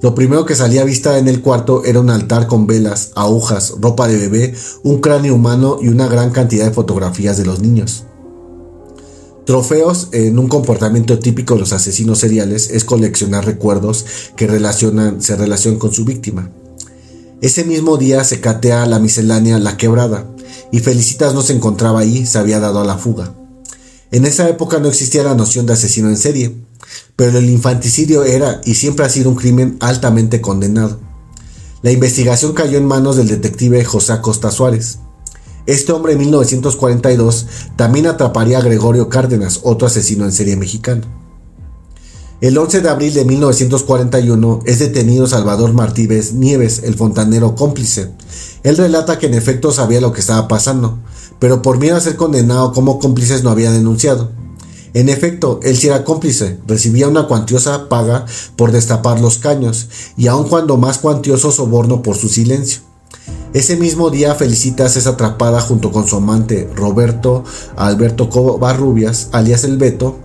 [0.00, 3.74] Lo primero que salía a vista en el cuarto era un altar con velas, agujas,
[3.80, 8.04] ropa de bebé, un cráneo humano y una gran cantidad de fotografías de los niños.
[9.44, 14.04] Trofeos en un comportamiento típico de los asesinos seriales es coleccionar recuerdos
[14.36, 16.52] que relacionan, se relacionan con su víctima.
[17.40, 20.28] Ese mismo día se catea la miscelánea La Quebrada
[20.70, 23.34] y Felicitas no se encontraba ahí, se había dado a la fuga.
[24.10, 26.54] En esa época no existía la noción de asesino en serie,
[27.16, 31.00] pero el infanticidio era y siempre ha sido un crimen altamente condenado.
[31.82, 34.98] La investigación cayó en manos del detective José Acosta Suárez.
[35.66, 41.02] Este hombre en 1942 también atraparía a Gregorio Cárdenas, otro asesino en serie mexicano.
[42.40, 48.12] El 11 de abril de 1941 es detenido Salvador Martínez Nieves, el fontanero cómplice.
[48.62, 51.00] Él relata que en efecto sabía lo que estaba pasando,
[51.40, 54.30] pero por miedo a ser condenado como cómplices no había denunciado.
[54.94, 58.24] En efecto, él sí era cómplice, recibía una cuantiosa paga
[58.56, 62.80] por destapar los caños, y aun cuando más cuantioso soborno por su silencio.
[63.54, 67.44] Ese mismo día Felicitas es atrapada junto con su amante Roberto
[67.76, 70.18] Alberto Covarrubias, alias El Beto.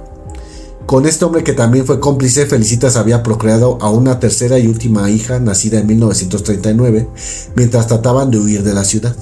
[0.85, 5.09] Con este hombre que también fue cómplice, Felicitas había procreado a una tercera y última
[5.09, 7.07] hija nacida en 1939,
[7.55, 9.15] mientras trataban de huir de la ciudad.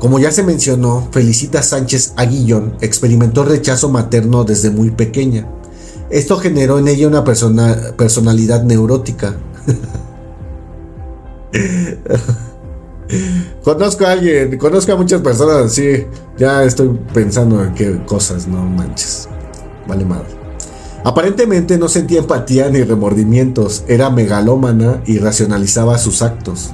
[0.00, 5.46] Como ya se mencionó, Felicita Sánchez Aguillón experimentó rechazo materno desde muy pequeña.
[6.08, 9.36] Esto generó en ella una personalidad neurótica.
[13.62, 16.06] conozco a alguien, conozco a muchas personas así.
[16.38, 19.28] Ya estoy pensando en qué cosas, no manches.
[19.86, 20.28] Vale madre.
[21.04, 26.70] Aparentemente no sentía empatía ni remordimientos, era megalómana y racionalizaba sus actos.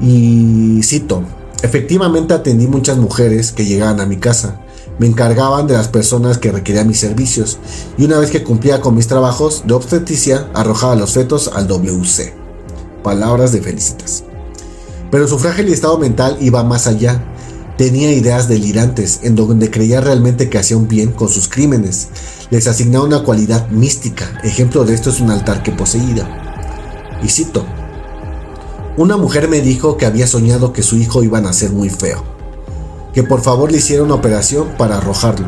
[0.00, 1.24] Y cito,
[1.62, 4.60] Efectivamente atendí muchas mujeres que llegaban a mi casa.
[4.98, 7.58] Me encargaban de las personas que requerían mis servicios
[7.96, 12.34] y una vez que cumplía con mis trabajos de obstetricia arrojaba los fetos al WC.
[13.04, 14.24] Palabras de felicitas.
[15.10, 17.22] Pero su frágil estado mental iba más allá.
[17.78, 22.08] Tenía ideas delirantes en donde creía realmente que hacía un bien con sus crímenes.
[22.50, 24.40] Les asignaba una cualidad mística.
[24.42, 26.28] Ejemplo de esto es un altar que poseía.
[27.22, 27.64] Y cito,
[28.96, 32.22] una mujer me dijo que había soñado que su hijo iba a nacer muy feo,
[33.14, 35.46] que por favor le hiciera una operación para arrojarlo.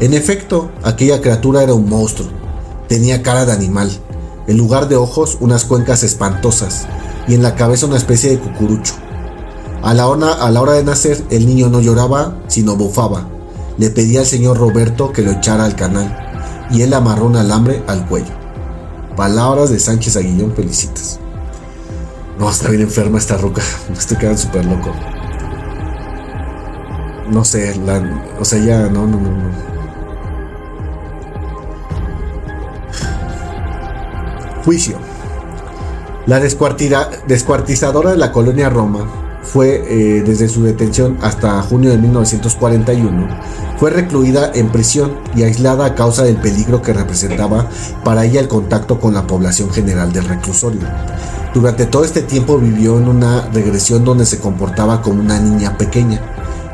[0.00, 2.28] En efecto, aquella criatura era un monstruo,
[2.88, 3.90] tenía cara de animal,
[4.46, 6.86] en lugar de ojos unas cuencas espantosas
[7.28, 8.94] y en la cabeza una especie de cucurucho.
[9.82, 13.28] A la, hora, de nacer, el niño no lloraba, sino bufaba.
[13.76, 17.82] Le pedía al señor Roberto que lo echara al canal y él amarró un alambre
[17.86, 18.32] al cuello.
[19.14, 21.20] Palabras de Sánchez Aguillón Felicitas.
[22.38, 23.62] No, está bien enferma esta roca.
[23.92, 24.94] Estoy quedando súper loco.
[27.30, 27.74] No sé,
[28.38, 29.76] o sea, ya, no, no, no, no.
[34.64, 34.98] Juicio.
[36.26, 39.06] La descuartizadora de la colonia Roma
[39.42, 43.28] fue, eh, desde su detención hasta junio de 1941,
[43.78, 47.68] fue recluida en prisión y aislada a causa del peligro que representaba
[48.04, 50.82] para ella el contacto con la población general del reclusorio.
[51.56, 56.20] Durante todo este tiempo vivió en una regresión donde se comportaba como una niña pequeña.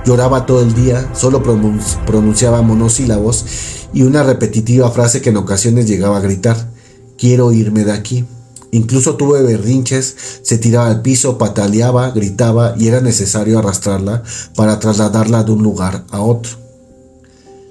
[0.05, 3.45] Lloraba todo el día, solo pronunciaba monosílabos
[3.93, 6.69] y una repetitiva frase que en ocasiones llegaba a gritar,
[7.17, 8.25] quiero irme de aquí.
[8.73, 14.25] Incluso tuvo berrinches, se tiraba al piso, pataleaba, gritaba y era necesario arrastrarla
[14.57, 16.59] para trasladarla de un lugar a otro.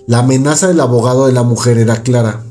[0.07, 2.45] La amenaza del abogado de la mujer era clara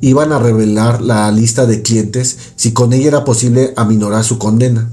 [0.00, 4.90] iban a revelar la lista de clientes si con ella era posible aminorar su condena.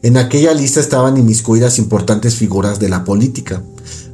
[0.00, 3.62] En aquella lista estaban inmiscuidas importantes figuras de la política,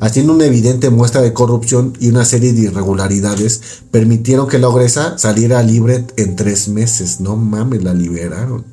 [0.01, 3.61] haciendo una evidente muestra de corrupción y una serie de irregularidades
[3.91, 7.21] permitieron que la ogresa saliera libre en tres meses.
[7.21, 8.65] No mames, la liberaron.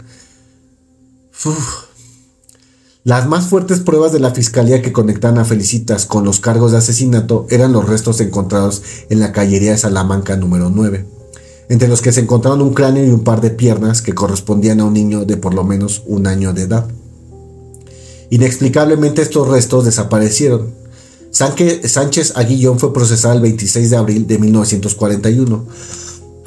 [3.04, 6.78] Las más fuertes pruebas de la fiscalía que conectan a Felicitas con los cargos de
[6.78, 11.21] asesinato eran los restos encontrados en la callería de Salamanca número 9
[11.72, 14.84] entre los que se encontraron un cráneo y un par de piernas que correspondían a
[14.84, 16.86] un niño de por lo menos un año de edad.
[18.30, 20.74] Inexplicablemente estos restos desaparecieron.
[21.32, 25.66] Sánchez Aguillón fue procesado el 26 de abril de 1941,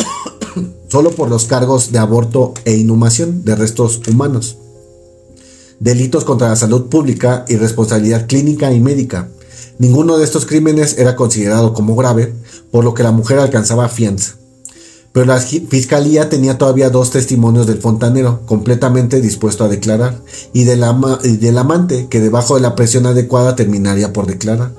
[0.88, 4.58] solo por los cargos de aborto e inhumación de restos humanos,
[5.80, 9.30] delitos contra la salud pública y responsabilidad clínica y médica.
[9.78, 12.34] Ninguno de estos crímenes era considerado como grave,
[12.70, 14.43] por lo que la mujer alcanzaba fianza
[15.14, 20.20] pero la fiscalía tenía todavía dos testimonios del fontanero, completamente dispuesto a declarar,
[20.52, 24.72] y del, amante, que debajo de la presión adecuada terminaría por declarar.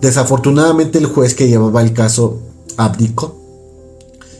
[0.00, 2.40] Desafortunadamente el juez que llevaba el caso
[2.76, 3.38] abdicó.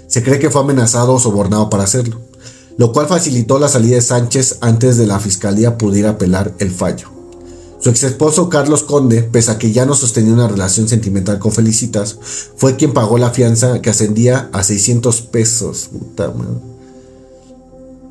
[0.09, 2.19] Se cree que fue amenazado o sobornado para hacerlo,
[2.77, 7.20] lo cual facilitó la salida de Sánchez antes de la fiscalía pudiera apelar el fallo.
[7.81, 11.51] Su ex esposo Carlos Conde, pese a que ya no sostenía una relación sentimental con
[11.51, 12.19] Felicitas,
[12.57, 15.89] fue quien pagó la fianza que ascendía a 600 pesos.
[15.91, 16.61] Puta madre.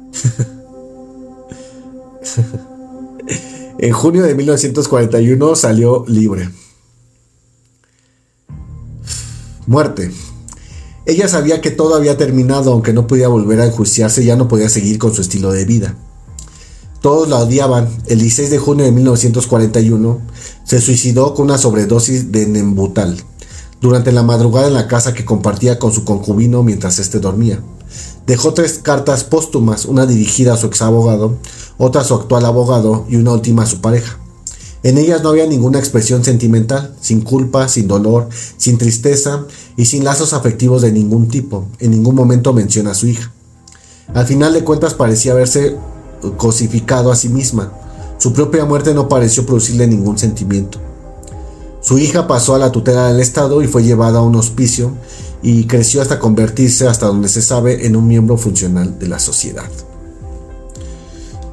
[3.78, 6.50] en junio de 1941 salió libre.
[9.68, 10.12] Muerte.
[11.06, 14.68] Ella sabía que todo había terminado, aunque no podía volver a enjuiciarse, ya no podía
[14.68, 15.96] seguir con su estilo de vida.
[17.02, 17.88] Todos la odiaban.
[18.08, 20.20] El 16 de junio de 1941
[20.64, 23.18] se suicidó con una sobredosis de Nembutal
[23.82, 27.62] durante la madrugada en la casa que compartía con su concubino mientras éste dormía.
[28.28, 31.38] Dejó tres cartas póstumas, una dirigida a su ex abogado,
[31.78, 34.20] otra a su actual abogado y una última a su pareja.
[34.84, 39.46] En ellas no había ninguna expresión sentimental, sin culpa, sin dolor, sin tristeza
[39.76, 41.68] y sin lazos afectivos de ningún tipo.
[41.80, 43.32] En ningún momento menciona a su hija.
[44.14, 45.76] Al final de cuentas parecía haberse
[46.38, 47.72] cosificado a sí misma.
[48.18, 50.80] Su propia muerte no pareció producirle ningún sentimiento.
[51.82, 54.92] Su hija pasó a la tutela del Estado y fue llevada a un hospicio
[55.42, 59.70] y creció hasta convertirse, hasta donde se sabe, en un miembro funcional de la sociedad.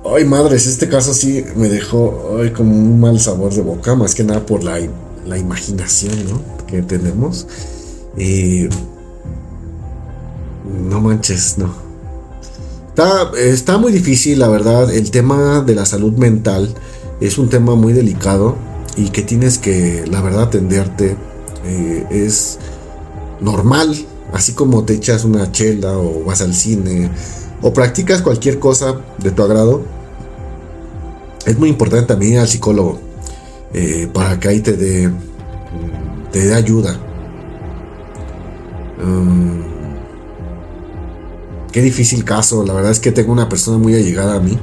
[0.05, 4.25] Ay, madres, este caso sí me dejó como un mal sabor de boca, más que
[4.25, 4.79] nada por la,
[5.25, 6.41] la imaginación ¿no?
[6.67, 7.47] que tenemos.
[8.17, 8.69] Eh,
[10.89, 11.86] no manches, no.
[13.37, 14.91] Está, muy difícil, la verdad.
[14.91, 16.75] El tema de la salud mental
[17.21, 18.57] es un tema muy delicado
[18.97, 21.17] y que tienes que, la verdad, atenderte.
[21.67, 22.59] Eh, es
[23.41, 23.95] normal,
[24.33, 27.11] así como te echas una chela o vas al cine
[27.61, 29.83] o practicas cualquier cosa de tu agrado.
[31.45, 32.99] Es muy importante también al psicólogo
[33.75, 35.11] eh, para que ahí te dé
[36.33, 36.99] te dé ayuda.
[39.03, 39.76] Um,
[41.77, 42.65] qué difícil caso.
[42.65, 44.59] La verdad es que tengo una persona muy allegada a mí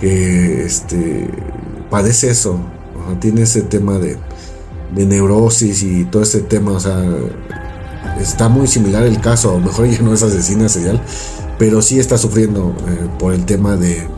[0.00, 1.28] que este,
[1.90, 2.58] padece eso.
[3.20, 4.16] Tiene ese tema de,
[4.94, 6.70] de neurosis y todo ese tema.
[6.70, 7.04] O sea,
[8.18, 9.50] está muy similar el caso.
[9.50, 10.98] A lo mejor ella no es asesina serial,
[11.58, 14.08] pero sí está sufriendo eh, por el tema de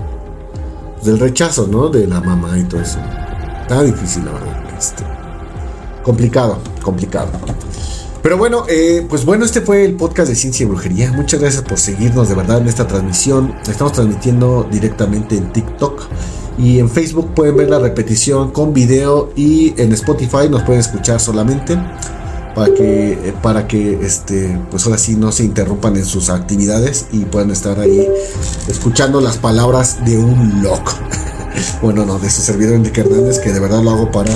[1.02, 1.88] del rechazo, ¿no?
[1.88, 3.00] De la mamá y todo eso.
[3.62, 4.62] Está difícil, la verdad.
[4.78, 5.02] Este,
[6.04, 7.32] complicado, complicado.
[8.22, 11.10] Pero bueno, eh, pues bueno, este fue el podcast de Ciencia y Brujería.
[11.12, 13.54] Muchas gracias por seguirnos de verdad en esta transmisión.
[13.68, 16.02] Estamos transmitiendo directamente en TikTok
[16.58, 21.18] y en Facebook pueden ver la repetición con video y en Spotify nos pueden escuchar
[21.18, 21.78] solamente
[22.54, 27.06] para que eh, para que este pues ahora sí no se interrumpan en sus actividades
[27.12, 28.06] y puedan estar ahí
[28.68, 30.92] escuchando las palabras de un loco.
[31.82, 34.32] bueno, no, de su servidor Enrique Hernández que de verdad lo hago para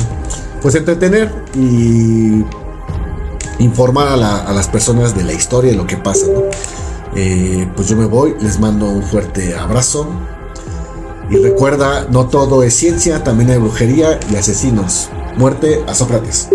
[0.63, 2.45] pues entretener y
[3.59, 6.27] informar a, las personas de la historia y lo que pasa.
[7.15, 10.09] Eh, pues yo me voy, les mando un fuerte abrazo.
[11.31, 15.09] Y recuerda, no todo es ciencia, también hay brujería y asesinos.
[15.37, 16.49] Muerte a Sócrates.